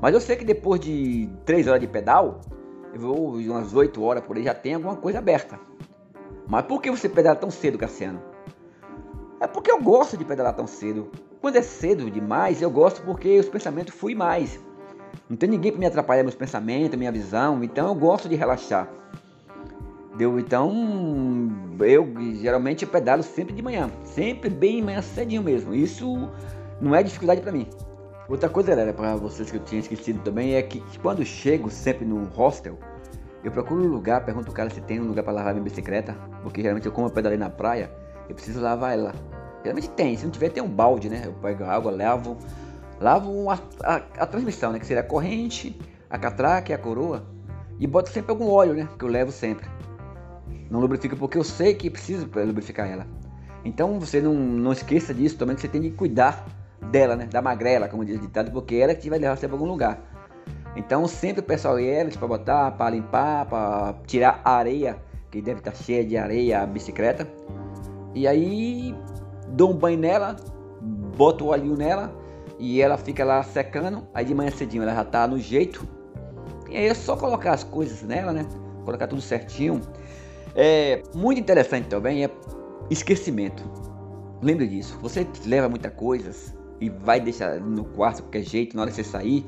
Mas 0.00 0.14
eu 0.14 0.20
sei 0.20 0.36
que 0.36 0.44
depois 0.44 0.80
de 0.80 1.28
3 1.44 1.66
horas 1.66 1.80
de 1.80 1.86
pedal, 1.86 2.40
eu 2.94 3.00
vou 3.00 3.34
umas 3.34 3.74
8 3.74 4.02
horas 4.02 4.24
por 4.24 4.36
aí, 4.36 4.44
já 4.44 4.54
tem 4.54 4.74
alguma 4.74 4.96
coisa 4.96 5.18
aberta. 5.18 5.58
Mas 6.48 6.64
por 6.64 6.80
que 6.80 6.90
você 6.90 7.08
pedala 7.08 7.36
tão 7.36 7.50
cedo, 7.50 7.76
Cassiano? 7.76 8.22
É 9.38 9.46
porque 9.46 9.70
eu 9.70 9.80
gosto 9.80 10.16
de 10.16 10.24
pedalar 10.24 10.54
tão 10.54 10.66
cedo. 10.66 11.10
Quando 11.40 11.56
é 11.56 11.62
cedo 11.62 12.10
demais, 12.10 12.62
eu 12.62 12.70
gosto 12.70 13.02
porque 13.02 13.38
os 13.38 13.48
pensamentos 13.48 13.94
fluem 13.94 14.16
mais. 14.16 14.58
Não 15.28 15.36
tem 15.36 15.48
ninguém 15.48 15.70
para 15.70 15.78
me 15.78 15.86
atrapalhar 15.86 16.22
meus 16.22 16.34
pensamentos, 16.34 16.98
minha 16.98 17.12
visão, 17.12 17.62
então 17.62 17.88
eu 17.88 17.94
gosto 17.94 18.28
de 18.28 18.34
relaxar. 18.34 18.88
Deu? 20.16 20.38
Então, 20.40 20.72
eu 21.80 22.12
geralmente 22.40 22.84
pedalo 22.86 23.22
sempre 23.22 23.54
de 23.54 23.62
manhã, 23.62 23.90
sempre 24.02 24.48
bem 24.48 24.82
manhã 24.82 25.02
cedinho 25.02 25.42
mesmo. 25.42 25.74
Isso 25.74 26.28
não 26.80 26.94
é 26.94 27.02
dificuldade 27.02 27.42
para 27.42 27.52
mim. 27.52 27.68
Outra 28.28 28.48
coisa, 28.48 28.70
galera, 28.70 28.92
para 28.92 29.14
vocês 29.16 29.50
que 29.50 29.58
eu 29.58 29.62
tinha 29.62 29.80
esquecido 29.80 30.20
também, 30.22 30.54
é 30.54 30.62
que 30.62 30.82
quando 31.00 31.24
chego 31.24 31.70
sempre 31.70 32.04
no 32.04 32.24
hostel, 32.24 32.78
eu 33.44 33.52
procuro 33.52 33.84
um 33.84 33.88
lugar, 33.88 34.24
pergunto 34.24 34.50
o 34.50 34.54
cara 34.54 34.68
se 34.70 34.80
tem 34.80 35.00
um 35.00 35.06
lugar 35.06 35.22
para 35.22 35.32
lavar 35.32 35.54
minha 35.54 35.64
bicicleta, 35.64 36.14
porque 36.42 36.60
geralmente 36.60 36.86
eu 36.86 36.92
como 36.92 37.06
eu 37.06 37.10
pedalei 37.10 37.38
na 37.38 37.48
praia, 37.48 37.90
eu 38.28 38.34
preciso 38.34 38.60
lavar 38.60 38.92
ela. 38.92 39.14
Geralmente 39.62 39.90
tem, 39.90 40.16
se 40.16 40.24
não 40.24 40.30
tiver 40.30 40.50
tem 40.50 40.62
um 40.62 40.68
balde, 40.68 41.08
né? 41.08 41.22
Eu 41.24 41.32
pego 41.34 41.64
água, 41.64 41.90
levo, 41.90 42.36
lavo 43.00 43.50
a, 43.50 43.58
a, 43.82 43.96
a, 43.96 44.26
transmissão, 44.26 44.72
né? 44.72 44.78
Que 44.78 44.86
seria 44.86 45.02
a 45.02 45.06
corrente, 45.06 45.78
a 46.10 46.18
catraca 46.18 46.72
e 46.72 46.74
a 46.74 46.78
coroa. 46.78 47.24
E 47.78 47.86
boto 47.86 48.10
sempre 48.10 48.30
algum 48.30 48.48
óleo, 48.50 48.74
né? 48.74 48.88
Que 48.98 49.04
eu 49.04 49.08
levo 49.08 49.30
sempre. 49.30 49.66
Não 50.70 50.80
lubrifico 50.80 51.16
porque 51.16 51.38
eu 51.38 51.44
sei 51.44 51.74
que 51.74 51.88
preciso 51.88 52.28
lubrificar 52.34 52.88
ela. 52.88 53.06
Então 53.64 53.98
você 53.98 54.20
não, 54.20 54.34
não 54.34 54.72
esqueça 54.72 55.14
disso 55.14 55.36
também, 55.36 55.56
você 55.56 55.68
tem 55.68 55.80
que 55.80 55.90
cuidar 55.90 56.44
dela, 56.90 57.16
né? 57.16 57.26
Da 57.26 57.40
magrela, 57.40 57.88
como 57.88 58.04
diz 58.04 58.16
o 58.16 58.20
ditado, 58.20 58.50
porque 58.50 58.76
ela 58.76 58.94
que 58.94 59.08
vai 59.08 59.18
levar 59.18 59.36
você 59.36 59.46
para 59.46 59.56
algum 59.56 59.66
lugar. 59.66 60.17
Então 60.76 61.06
sempre 61.06 61.40
o 61.40 61.44
pessoal 61.44 61.78
eles 61.78 62.16
para 62.16 62.28
botar, 62.28 62.70
para 62.72 62.90
limpar, 62.90 63.46
para 63.46 63.94
tirar 64.06 64.40
a 64.44 64.52
areia, 64.52 64.98
que 65.30 65.42
deve 65.42 65.60
estar 65.60 65.72
tá 65.72 65.76
cheia 65.76 66.04
de 66.04 66.16
areia 66.16 66.62
a 66.62 66.66
bicicleta. 66.66 67.26
E 68.14 68.26
aí 68.26 68.94
dou 69.48 69.70
um 69.70 69.76
banho 69.76 69.98
nela, 69.98 70.36
boto 71.16 71.46
o 71.46 71.48
óleo 71.48 71.76
nela 71.76 72.14
e 72.58 72.80
ela 72.80 72.96
fica 72.96 73.24
lá 73.24 73.42
secando. 73.42 74.06
Aí 74.14 74.24
de 74.24 74.34
manhã 74.34 74.50
cedinho 74.50 74.82
ela 74.82 74.94
já 74.94 75.04
tá 75.04 75.26
no 75.26 75.38
jeito. 75.38 75.86
E 76.70 76.76
aí 76.76 76.86
é 76.86 76.94
só 76.94 77.16
colocar 77.16 77.52
as 77.52 77.64
coisas 77.64 78.02
nela, 78.02 78.32
né? 78.32 78.46
Colocar 78.84 79.06
tudo 79.06 79.22
certinho. 79.22 79.80
É 80.54 81.02
muito 81.14 81.40
interessante 81.40 81.88
também 81.88 82.24
é 82.24 82.30
esquecimento. 82.90 83.62
Lembre 84.42 84.66
disso. 84.66 84.98
Você 85.02 85.26
leva 85.46 85.68
muitas 85.68 85.92
coisas 85.94 86.54
e 86.80 86.88
vai 86.88 87.20
deixar 87.20 87.60
no 87.60 87.84
quarto 87.84 88.22
qualquer 88.22 88.42
jeito 88.42 88.76
na 88.76 88.82
hora 88.82 88.90
que 88.90 88.96
você 88.96 89.04
sair 89.04 89.44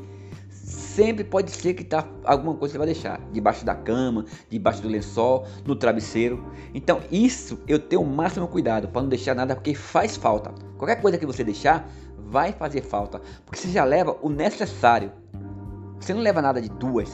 sempre 0.70 1.24
pode 1.24 1.50
ser 1.50 1.74
que 1.74 1.84
tá 1.84 2.06
alguma 2.24 2.54
coisa 2.54 2.72
que 2.72 2.72
você 2.72 2.78
vai 2.78 2.86
deixar 2.86 3.20
debaixo 3.32 3.64
da 3.64 3.74
cama, 3.74 4.24
debaixo 4.48 4.80
do 4.80 4.88
lençol, 4.88 5.44
no 5.66 5.74
travesseiro. 5.74 6.44
Então 6.72 7.00
isso 7.10 7.58
eu 7.66 7.78
tenho 7.78 8.02
o 8.02 8.06
máximo 8.06 8.46
cuidado 8.46 8.88
para 8.88 9.02
não 9.02 9.08
deixar 9.08 9.34
nada 9.34 9.54
porque 9.54 9.74
faz 9.74 10.16
falta. 10.16 10.52
Qualquer 10.78 11.00
coisa 11.00 11.18
que 11.18 11.26
você 11.26 11.42
deixar 11.44 11.90
vai 12.16 12.52
fazer 12.52 12.82
falta, 12.82 13.20
porque 13.44 13.58
você 13.60 13.68
já 13.68 13.84
leva 13.84 14.16
o 14.22 14.28
necessário. 14.28 15.10
Você 15.98 16.14
não 16.14 16.22
leva 16.22 16.40
nada 16.40 16.62
de 16.62 16.68
duas, 16.70 17.12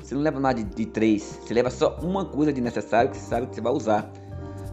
você 0.00 0.14
não 0.14 0.22
leva 0.22 0.40
nada 0.40 0.62
de, 0.62 0.64
de 0.64 0.86
três, 0.86 1.40
você 1.42 1.52
leva 1.52 1.68
só 1.68 1.98
uma 2.00 2.24
coisa 2.24 2.52
de 2.52 2.60
necessário 2.60 3.10
que 3.10 3.16
você 3.16 3.26
sabe 3.26 3.46
que 3.48 3.56
você 3.56 3.60
vai 3.60 3.72
usar. 3.72 4.10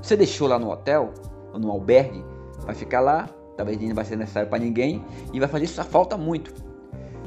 Você 0.02 0.16
deixou 0.16 0.48
lá 0.48 0.58
no 0.58 0.70
hotel 0.70 1.14
ou 1.52 1.60
no 1.60 1.72
albergue, 1.72 2.24
vai 2.66 2.76
ficar 2.76 3.02
lá, 3.02 3.28
talvez 3.58 3.82
não 3.82 3.94
vai 3.94 4.06
ser 4.06 4.16
necessário 4.16 4.50
para 4.50 4.60
ninguém 4.60 5.04
e 5.34 5.40
vai 5.40 5.50
fazer 5.50 5.66
essa 5.66 5.84
falta 5.84 6.16
muito. 6.16 6.69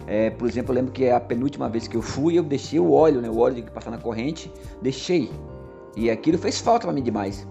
É, 0.07 0.31
por 0.31 0.49
exemplo, 0.49 0.73
eu 0.73 0.77
lembro 0.77 0.93
que 0.93 1.09
a 1.09 1.21
penúltima 1.21 1.69
vez 1.69 1.87
que 1.87 1.97
eu 1.97 2.03
fui, 2.03 2.39
eu 2.39 2.43
deixei 2.43 2.81
o 2.81 2.93
óleo, 2.93 3.21
né? 3.21 3.31
O 3.31 3.39
óleo 3.39 3.63
que 3.63 3.71
passar 3.71 3.91
na 3.91 3.99
corrente, 3.99 4.53
deixei. 4.81 5.31
E 5.97 6.11
aquilo 6.11 6.39
fez 6.39 6.61
falta 6.61 6.87
para 6.87 6.93
mim 6.93 7.03
demais. 7.03 7.47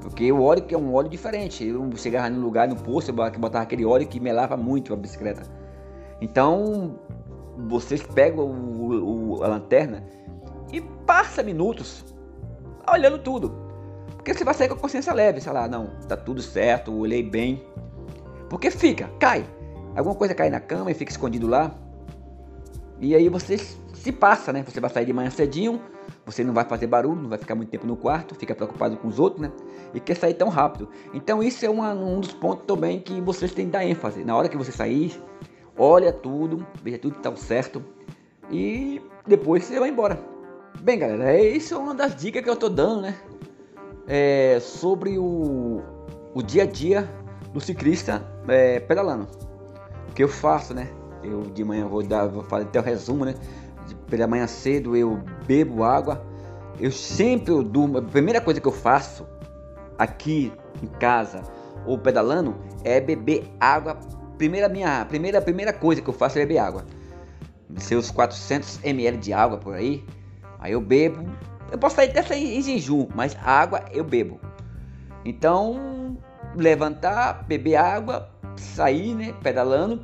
Porque 0.00 0.30
o 0.30 0.42
óleo 0.42 0.62
que 0.62 0.74
é 0.74 0.78
um 0.78 0.94
óleo 0.94 1.08
diferente. 1.08 1.66
Eu 1.66 1.90
chegava 1.96 2.30
no 2.30 2.40
lugar, 2.40 2.68
no 2.68 2.76
posto, 2.76 3.10
eu 3.10 3.14
botava 3.14 3.64
aquele 3.64 3.84
óleo 3.84 4.06
que 4.06 4.20
melava 4.20 4.56
muito 4.56 4.92
a 4.92 4.96
bicicleta. 4.96 5.42
Então, 6.20 6.98
vocês 7.68 8.02
pegam 8.02 8.46
o, 8.46 9.36
o, 9.38 9.44
a 9.44 9.48
lanterna 9.48 10.04
e 10.72 10.80
passa 10.80 11.42
minutos 11.42 12.04
olhando 12.90 13.18
tudo. 13.18 13.52
Porque 14.16 14.34
você 14.34 14.44
vai 14.44 14.54
sair 14.54 14.68
com 14.68 14.74
a 14.74 14.78
consciência 14.78 15.12
leve, 15.12 15.40
sei 15.40 15.52
lá, 15.52 15.68
não, 15.68 15.86
tá 16.08 16.16
tudo 16.16 16.42
certo, 16.42 16.92
olhei 16.92 17.22
bem. 17.22 17.62
Porque 18.48 18.70
fica, 18.70 19.10
cai. 19.18 19.44
Alguma 19.96 20.14
coisa 20.14 20.34
cai 20.34 20.50
na 20.50 20.60
cama 20.60 20.90
e 20.90 20.94
fica 20.94 21.10
escondido 21.10 21.46
lá. 21.46 21.74
E 23.00 23.14
aí 23.14 23.28
você 23.30 23.56
se 23.56 24.12
passa, 24.12 24.52
né? 24.52 24.62
Você 24.62 24.78
vai 24.78 24.90
sair 24.90 25.06
de 25.06 25.12
manhã 25.12 25.30
cedinho, 25.30 25.80
você 26.24 26.44
não 26.44 26.52
vai 26.52 26.64
fazer 26.64 26.86
barulho, 26.86 27.22
não 27.22 27.30
vai 27.30 27.38
ficar 27.38 27.54
muito 27.54 27.70
tempo 27.70 27.86
no 27.86 27.96
quarto, 27.96 28.34
fica 28.34 28.54
preocupado 28.54 28.96
com 28.98 29.08
os 29.08 29.18
outros, 29.18 29.40
né? 29.40 29.50
E 29.94 30.00
quer 30.00 30.14
sair 30.14 30.34
tão 30.34 30.48
rápido. 30.48 30.88
Então 31.14 31.42
isso 31.42 31.64
é 31.64 31.70
uma, 31.70 31.94
um 31.94 32.20
dos 32.20 32.32
pontos 32.32 32.66
também 32.66 33.00
que 33.00 33.20
vocês 33.22 33.52
têm 33.52 33.66
que 33.66 33.72
dar 33.72 33.86
ênfase. 33.86 34.22
Na 34.22 34.36
hora 34.36 34.48
que 34.48 34.56
você 34.56 34.70
sair, 34.70 35.18
olha 35.76 36.12
tudo, 36.12 36.66
veja 36.82 36.98
tudo 36.98 37.14
que 37.16 37.22
tá 37.22 37.34
certo 37.34 37.82
e 38.50 39.00
depois 39.26 39.64
você 39.64 39.80
vai 39.80 39.88
embora. 39.88 40.20
Bem, 40.80 40.98
galera, 40.98 41.32
é 41.32 41.48
isso 41.48 41.74
é 41.74 41.78
uma 41.78 41.94
das 41.94 42.14
dicas 42.14 42.42
que 42.42 42.50
eu 42.50 42.56
tô 42.56 42.68
dando, 42.68 43.00
né? 43.00 43.16
É 44.06 44.58
sobre 44.60 45.18
o, 45.18 45.82
o 46.34 46.42
dia 46.42 46.64
a 46.64 46.66
dia 46.66 47.10
do 47.52 47.60
ciclista 47.60 48.22
é, 48.46 48.78
pedalando 48.78 49.45
que 50.16 50.24
eu 50.24 50.28
faço, 50.28 50.72
né? 50.72 50.88
Eu 51.22 51.42
de 51.42 51.62
manhã 51.62 51.86
vou 51.86 52.02
dar, 52.02 52.26
vou 52.26 52.42
fazer 52.42 52.64
até 52.64 52.80
o 52.80 52.82
resumo, 52.82 53.26
né? 53.26 53.34
Pela 54.08 54.26
manhã 54.26 54.46
cedo 54.46 54.96
eu 54.96 55.22
bebo 55.46 55.84
água. 55.84 56.24
Eu 56.80 56.90
sempre 56.90 57.52
eu 57.52 57.62
durmo. 57.62 57.98
A 57.98 58.02
primeira 58.02 58.40
coisa 58.40 58.58
que 58.58 58.66
eu 58.66 58.72
faço 58.72 59.26
aqui 59.98 60.52
em 60.82 60.86
casa 60.86 61.42
ou 61.84 61.98
pedalando 61.98 62.56
é 62.82 62.98
beber 62.98 63.44
água. 63.60 63.98
Primeira 64.38 64.68
minha, 64.68 65.04
primeira 65.04 65.40
primeira 65.40 65.72
coisa 65.72 66.00
que 66.00 66.08
eu 66.08 66.14
faço 66.14 66.38
é 66.38 66.42
beber 66.46 66.58
água. 66.58 66.84
Seus 67.76 68.10
400 68.10 68.80
ml 68.82 69.18
de 69.18 69.34
água 69.34 69.58
por 69.58 69.74
aí. 69.74 70.02
Aí 70.58 70.72
eu 70.72 70.80
bebo. 70.80 71.28
Eu 71.70 71.76
posso 71.76 71.96
sair 71.96 72.12
sair 72.26 72.56
em 72.56 72.62
jejum, 72.62 73.06
mas 73.14 73.36
água 73.44 73.84
eu 73.92 74.02
bebo. 74.02 74.40
Então, 75.24 76.16
levantar, 76.54 77.44
beber 77.44 77.76
água, 77.76 78.30
sair, 78.62 79.14
né, 79.14 79.34
pedalando. 79.42 80.00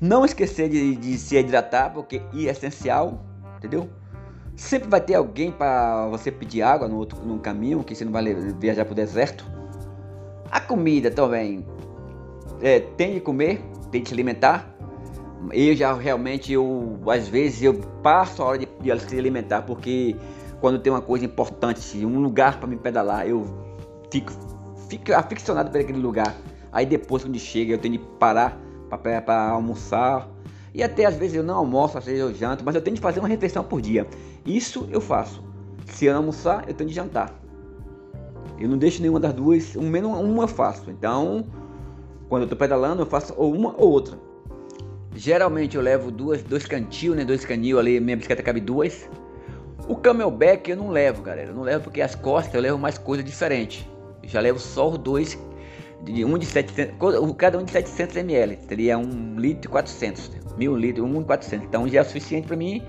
Não 0.00 0.24
esquecer 0.24 0.68
de, 0.68 0.96
de 0.96 1.18
se 1.18 1.36
hidratar, 1.36 1.92
porque 1.92 2.22
é 2.34 2.38
essencial, 2.50 3.22
entendeu? 3.58 3.88
Sempre 4.56 4.88
vai 4.88 5.00
ter 5.00 5.14
alguém 5.14 5.50
para 5.50 6.08
você 6.08 6.30
pedir 6.30 6.62
água 6.62 6.88
no 6.88 6.96
outro 6.96 7.18
no 7.24 7.38
caminho, 7.38 7.82
que 7.84 7.94
você 7.94 8.04
não 8.04 8.12
vai 8.12 8.34
viajar 8.34 8.84
para 8.84 8.92
o 8.92 8.94
deserto. 8.94 9.44
A 10.50 10.60
comida 10.60 11.10
também 11.10 11.66
é, 12.60 12.80
tem 12.80 13.14
de 13.14 13.20
comer, 13.20 13.62
tem 13.90 14.02
de 14.02 14.08
se 14.08 14.14
alimentar. 14.14 14.74
Eu 15.52 15.74
já 15.74 15.94
realmente, 15.94 16.52
eu, 16.52 16.98
às 17.06 17.28
vezes, 17.28 17.62
eu 17.62 17.74
passo 18.02 18.42
a 18.42 18.46
hora 18.46 18.58
de, 18.58 18.66
de 18.66 19.00
se 19.00 19.18
alimentar, 19.18 19.62
porque 19.62 20.16
quando 20.60 20.78
tem 20.78 20.92
uma 20.92 21.00
coisa 21.00 21.24
importante, 21.24 22.04
um 22.04 22.20
lugar 22.20 22.58
para 22.58 22.68
me 22.68 22.76
pedalar, 22.76 23.26
eu 23.26 23.46
fico, 24.10 24.32
fico 24.88 25.12
aficionado 25.14 25.70
por 25.70 25.80
aquele 25.80 25.98
lugar. 25.98 26.34
Aí 26.72 26.86
depois 26.86 27.22
quando 27.22 27.38
chega 27.38 27.72
eu 27.72 27.78
tenho 27.78 27.98
que 27.98 28.04
parar 28.18 28.60
para 28.88 29.50
almoçar 29.50 30.28
E 30.74 30.82
até 30.82 31.04
às 31.04 31.16
vezes 31.16 31.36
eu 31.36 31.42
não 31.42 31.56
almoço, 31.56 31.98
às 31.98 32.04
vezes 32.04 32.20
eu 32.20 32.32
janto, 32.34 32.64
mas 32.64 32.74
eu 32.74 32.80
tenho 32.80 32.94
de 32.96 33.00
fazer 33.00 33.20
uma 33.20 33.28
refeição 33.28 33.64
por 33.64 33.80
dia. 33.80 34.06
Isso 34.44 34.88
eu 34.90 35.00
faço. 35.00 35.42
Se 35.86 36.06
eu 36.06 36.12
não 36.12 36.20
almoçar, 36.20 36.64
eu 36.68 36.74
tenho 36.74 36.88
de 36.88 36.94
jantar. 36.94 37.34
Eu 38.58 38.68
não 38.68 38.78
deixo 38.78 39.00
nenhuma 39.00 39.18
das 39.18 39.32
duas, 39.32 39.74
um 39.74 39.88
menos 39.88 40.16
uma 40.18 40.44
eu 40.44 40.48
faço. 40.48 40.90
Então, 40.90 41.46
quando 42.28 42.42
eu 42.42 42.48
tô 42.48 42.54
pedalando, 42.54 43.02
eu 43.02 43.06
faço 43.06 43.34
ou 43.36 43.52
uma 43.54 43.74
ou 43.76 43.90
outra. 43.90 44.18
Geralmente 45.14 45.76
eu 45.76 45.82
levo 45.82 46.10
duas, 46.10 46.42
dois 46.42 46.66
cantil, 46.66 47.14
né? 47.14 47.24
Dois 47.24 47.44
canil 47.44 47.78
ali, 47.78 47.98
minha 47.98 48.16
bicicleta 48.16 48.42
cabe 48.42 48.60
duas. 48.60 49.08
O 49.88 49.96
camelback 49.96 50.70
eu 50.70 50.76
não 50.76 50.90
levo, 50.90 51.22
galera. 51.22 51.50
Eu 51.50 51.54
não 51.54 51.62
levo 51.62 51.84
porque 51.84 52.00
as 52.00 52.14
costas 52.14 52.54
eu 52.54 52.60
levo 52.60 52.78
mais 52.78 52.96
coisa 52.96 53.22
diferente. 53.22 53.90
Eu 54.22 54.28
já 54.28 54.40
levo 54.40 54.58
só 54.58 54.88
os 54.88 54.98
dois, 54.98 55.36
de 56.02 56.24
um 56.24 56.38
de 56.38 56.46
700, 56.46 56.96
cada 57.36 57.58
um 57.58 57.64
de 57.64 57.70
700 57.70 58.16
ml. 58.16 58.58
Seria 58.68 58.98
um 58.98 59.38
litro 59.38 59.70
e 59.70 59.72
400, 59.72 60.30
mil 60.56 60.76
litros, 60.76 61.06
um 61.06 61.20
e 61.20 61.24
400. 61.24 61.66
Então 61.66 61.88
já 61.88 61.98
é 61.98 62.02
o 62.02 62.04
suficiente 62.04 62.46
para 62.46 62.56
mim 62.56 62.82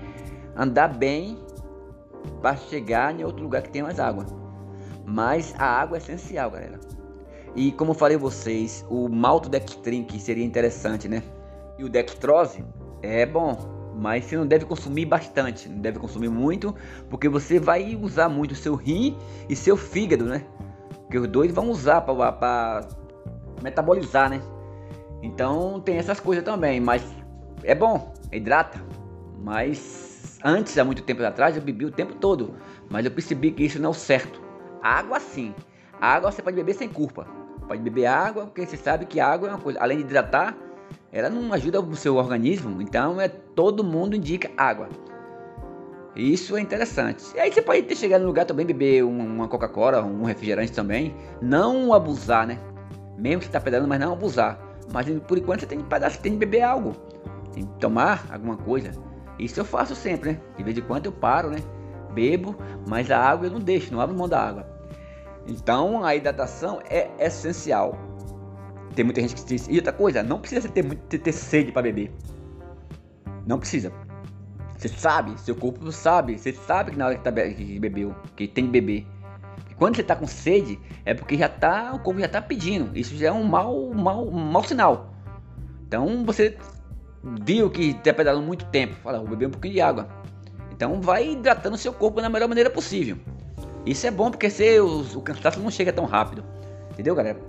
andar 0.56 0.88
bem 0.88 1.38
para 2.40 2.56
chegar 2.56 3.18
em 3.18 3.24
outro 3.24 3.42
lugar 3.42 3.62
que 3.62 3.70
tenha 3.70 3.84
mais 3.84 3.98
água. 3.98 4.26
Mas 5.04 5.54
a 5.58 5.66
água 5.66 5.96
é 5.96 6.00
essencial, 6.00 6.50
galera. 6.50 6.80
E 7.54 7.72
como 7.72 7.92
falei 7.92 8.16
vocês, 8.16 8.84
o 8.88 9.08
maltodextrin 9.08 10.04
que 10.04 10.18
seria 10.18 10.44
interessante, 10.44 11.08
né? 11.08 11.22
E 11.78 11.84
o 11.84 11.88
dextrose 11.88 12.64
é 13.02 13.26
bom, 13.26 13.58
mas 13.94 14.24
você 14.24 14.36
não 14.36 14.46
deve 14.46 14.64
consumir 14.64 15.04
bastante, 15.04 15.68
não 15.68 15.80
deve 15.80 15.98
consumir 15.98 16.30
muito, 16.30 16.74
porque 17.10 17.28
você 17.28 17.58
vai 17.58 17.96
usar 18.00 18.28
muito 18.28 18.52
o 18.52 18.54
seu 18.54 18.74
rim 18.74 19.18
e 19.48 19.56
seu 19.56 19.76
fígado, 19.76 20.24
né? 20.24 20.44
Porque 21.02 21.18
os 21.18 21.28
dois 21.28 21.52
vão 21.52 21.68
usar 21.68 22.00
para 22.00 22.78
metabolizar, 23.62 24.28
né? 24.28 24.40
Então 25.22 25.80
tem 25.80 25.96
essas 25.96 26.18
coisas 26.18 26.44
também, 26.44 26.80
mas 26.80 27.02
é 27.62 27.74
bom, 27.74 28.12
hidrata. 28.32 28.80
Mas 29.40 30.38
antes, 30.44 30.76
há 30.78 30.84
muito 30.84 31.02
tempo 31.02 31.24
atrás, 31.24 31.56
eu 31.56 31.62
bebi 31.62 31.84
o 31.84 31.90
tempo 31.90 32.14
todo, 32.14 32.54
mas 32.90 33.04
eu 33.04 33.10
percebi 33.10 33.50
que 33.52 33.64
isso 33.64 33.80
não 33.80 33.88
é 33.88 33.90
o 33.90 33.94
certo. 33.94 34.40
Água 34.82 35.20
sim, 35.20 35.54
água 36.00 36.30
você 36.30 36.42
pode 36.42 36.56
beber 36.56 36.74
sem 36.74 36.88
culpa. 36.88 37.26
Pode 37.68 37.80
beber 37.80 38.06
água, 38.06 38.46
porque 38.46 38.66
você 38.66 38.76
sabe 38.76 39.06
que 39.06 39.20
água 39.20 39.48
é 39.48 39.52
uma 39.52 39.60
coisa, 39.60 39.80
além 39.80 39.98
de 39.98 40.04
hidratar, 40.04 40.56
ela 41.12 41.30
não 41.30 41.52
ajuda 41.52 41.80
o 41.80 41.96
seu 41.96 42.16
organismo, 42.16 42.82
então 42.82 43.20
é 43.20 43.28
todo 43.28 43.84
mundo 43.84 44.16
indica 44.16 44.50
água. 44.56 44.88
Isso 46.14 46.56
é 46.56 46.60
interessante. 46.60 47.24
E 47.34 47.40
aí 47.40 47.50
você 47.50 47.62
pode 47.62 47.82
ter 47.82 47.96
chegado 47.96 48.22
no 48.22 48.26
lugar 48.26 48.44
também 48.44 48.66
beber 48.66 49.02
uma 49.02 49.48
Coca-Cola, 49.48 50.02
um 50.02 50.24
refrigerante 50.24 50.72
também, 50.72 51.14
não 51.40 51.94
abusar, 51.94 52.46
né? 52.46 52.58
Mesmo 53.16 53.38
que 53.38 53.44
você 53.44 53.48
está 53.48 53.60
pedalando, 53.60 53.88
mas 53.88 54.00
não 54.00 54.12
abusar. 54.12 54.58
Mas 54.92 55.06
por 55.26 55.38
enquanto 55.38 55.60
você 55.60 55.66
tem 55.66 55.78
que 55.78 55.84
pedar, 55.84 56.10
você 56.10 56.18
tem 56.18 56.32
que 56.32 56.38
beber 56.38 56.62
algo, 56.62 56.92
tem 57.52 57.64
que 57.64 57.78
tomar 57.78 58.26
alguma 58.30 58.56
coisa. 58.56 58.92
Isso 59.38 59.60
eu 59.60 59.64
faço 59.64 59.94
sempre, 59.94 60.32
né? 60.32 60.40
De 60.56 60.62
vez 60.62 60.76
em 60.76 60.82
quando 60.82 61.06
eu 61.06 61.12
paro, 61.12 61.50
né? 61.50 61.58
Bebo, 62.12 62.56
mas 62.86 63.10
a 63.10 63.18
água 63.18 63.46
eu 63.46 63.50
não 63.50 63.60
deixo, 63.60 63.92
não 63.92 64.00
abro 64.00 64.16
mão 64.16 64.28
da 64.28 64.40
água. 64.40 64.66
Então 65.46 66.04
a 66.04 66.14
hidratação 66.14 66.80
é 66.88 67.10
essencial. 67.18 67.98
Tem 68.94 69.04
muita 69.04 69.20
gente 69.20 69.34
que 69.34 69.44
diz. 69.44 69.66
E 69.68 69.76
outra 69.76 69.92
coisa, 69.92 70.22
não 70.22 70.38
precisa 70.38 70.68
ter, 70.68 70.84
muito, 70.84 71.02
ter, 71.06 71.18
ter 71.18 71.32
sede 71.32 71.72
para 71.72 71.82
beber. 71.82 72.12
Não 73.46 73.58
precisa. 73.58 73.92
Você 74.76 74.88
sabe, 74.88 75.38
seu 75.40 75.54
corpo 75.54 75.90
sabe. 75.90 76.38
Você 76.38 76.52
sabe 76.52 76.92
que 76.92 76.98
na 76.98 77.06
hora 77.06 77.16
que, 77.16 77.24
tá, 77.24 77.32
que 77.32 77.78
bebeu, 77.78 78.14
que 78.36 78.46
tem 78.46 78.66
que 78.66 78.72
beber. 78.72 79.06
Quando 79.82 79.96
você 79.96 80.04
tá 80.04 80.14
com 80.14 80.28
sede, 80.28 80.78
é 81.04 81.12
porque 81.12 81.36
já 81.36 81.48
tá, 81.48 81.92
o 81.92 81.98
corpo 81.98 82.20
já 82.20 82.28
tá 82.28 82.40
pedindo. 82.40 82.96
Isso 82.96 83.16
já 83.16 83.26
é 83.26 83.32
um 83.32 83.42
mau, 83.42 83.92
mau, 83.92 84.30
mau 84.30 84.62
sinal. 84.62 85.12
Então 85.88 86.24
você 86.24 86.56
viu 87.44 87.68
que 87.68 87.92
tá 87.94 88.14
pedalando 88.14 88.46
muito 88.46 88.64
tempo. 88.66 88.94
Fala, 89.02 89.18
vou 89.18 89.26
beber 89.26 89.48
um 89.48 89.50
pouquinho 89.50 89.74
de 89.74 89.80
água. 89.80 90.06
Então 90.70 91.00
vai 91.00 91.32
hidratando 91.32 91.76
seu 91.76 91.92
corpo 91.92 92.22
da 92.22 92.28
melhor 92.28 92.48
maneira 92.48 92.70
possível. 92.70 93.16
Isso 93.84 94.06
é 94.06 94.12
bom 94.12 94.30
porque 94.30 94.48
você, 94.48 94.78
o, 94.78 95.00
o 95.16 95.20
cansaço 95.20 95.58
não 95.58 95.68
chega 95.68 95.92
tão 95.92 96.04
rápido. 96.04 96.44
Entendeu, 96.92 97.16
galera? 97.16 97.40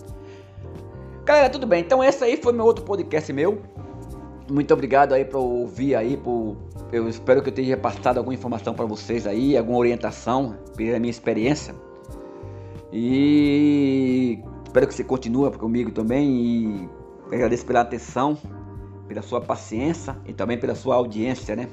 Galera, 1.25 1.51
tudo 1.51 1.67
bem. 1.67 1.81
Então 1.81 2.03
esse 2.03 2.23
aí 2.23 2.35
foi 2.35 2.51
meu 2.51 2.65
outro 2.65 2.83
podcast 2.83 3.31
meu. 3.31 3.61
Muito 4.49 4.73
obrigado 4.73 5.13
aí 5.13 5.23
por 5.23 5.37
ouvir 5.37 5.93
aí, 5.93 6.17
por 6.17 6.57
eu 6.91 7.07
espero 7.07 7.43
que 7.43 7.49
eu 7.49 7.53
tenha 7.53 7.77
passado 7.77 8.17
alguma 8.17 8.33
informação 8.33 8.73
para 8.73 8.85
vocês 8.85 9.27
aí, 9.27 9.55
alguma 9.55 9.77
orientação 9.77 10.57
pela 10.75 10.97
minha 10.97 11.11
experiência. 11.11 11.75
E 12.95 14.39
espero 14.63 14.87
que 14.87 14.93
você 14.93 15.03
continue 15.03 15.49
comigo 15.57 15.89
também 15.89 16.29
e 16.29 16.89
agradeço 17.33 17.65
pela 17.65 17.81
atenção, 17.81 18.37
pela 19.07 19.23
sua 19.23 19.41
paciência 19.41 20.15
e 20.27 20.31
também 20.31 20.59
pela 20.59 20.75
sua 20.75 20.95
audiência, 20.97 21.55
né? 21.55 21.67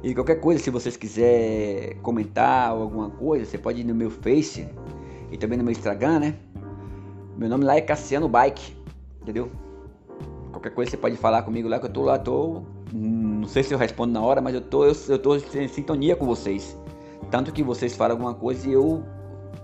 E 0.00 0.14
qualquer 0.14 0.36
coisa, 0.36 0.62
se 0.62 0.70
vocês 0.70 0.96
quiserem 0.96 1.96
comentar 2.02 2.72
ou 2.72 2.82
alguma 2.82 3.10
coisa, 3.10 3.44
você 3.44 3.58
pode 3.58 3.80
ir 3.80 3.84
no 3.84 3.96
meu 3.96 4.10
Face 4.10 4.68
e 5.32 5.36
também 5.36 5.58
no 5.58 5.64
meu 5.64 5.72
Instagram, 5.72 6.20
né? 6.20 6.36
Meu 7.36 7.48
nome 7.48 7.64
lá 7.64 7.74
é 7.74 7.80
Cassiano 7.80 8.28
Bike, 8.28 8.76
entendeu? 9.20 9.50
Qualquer 10.52 10.70
coisa 10.70 10.92
você 10.92 10.96
pode 10.96 11.16
falar 11.16 11.42
comigo 11.42 11.68
lá 11.68 11.80
que 11.80 11.86
eu 11.86 11.92
tô 11.92 12.02
lá, 12.02 12.16
tô. 12.16 12.62
Não 12.92 13.48
sei 13.48 13.64
se 13.64 13.74
eu 13.74 13.78
respondo 13.78 14.12
na 14.12 14.22
hora, 14.22 14.40
mas 14.40 14.54
eu 14.54 14.60
tô, 14.60 14.84
eu, 14.84 14.94
eu 15.08 15.18
tô 15.18 15.34
em 15.34 15.66
sintonia 15.66 16.14
com 16.14 16.24
vocês. 16.24 16.78
Tanto 17.28 17.52
que 17.52 17.60
vocês 17.60 17.96
falam 17.96 18.12
alguma 18.12 18.34
coisa 18.34 18.68
e 18.68 18.72
eu 18.72 19.02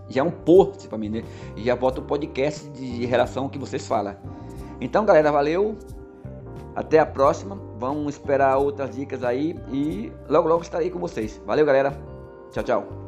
já 0.09 0.21
é 0.21 0.25
um 0.25 0.31
post 0.31 0.89
para 0.89 0.99
mim, 0.99 1.09
né? 1.09 1.25
Já 1.57 1.75
boto 1.77 2.01
o 2.01 2.05
podcast 2.05 2.69
de, 2.71 3.07
relação 3.07 3.49
que 3.49 3.59
vocês 3.59 3.87
falam. 3.87 4.17
Então, 4.81 5.05
galera, 5.05 5.31
valeu. 5.31 5.77
Até 6.75 6.99
a 6.99 7.07
próxima. 7.07 7.59
Vamos 7.79 8.15
esperar 8.15 8.57
outras 8.59 8.95
dicas 8.95 9.23
aí 9.23 9.57
e 9.73 10.13
logo 10.29 10.49
logo 10.49 10.63
estarei 10.63 10.91
com 10.91 10.99
vocês. 10.99 11.41
Valeu, 11.47 11.65
galera. 11.65 11.97
Tchau, 12.51 12.65
tchau. 12.65 13.04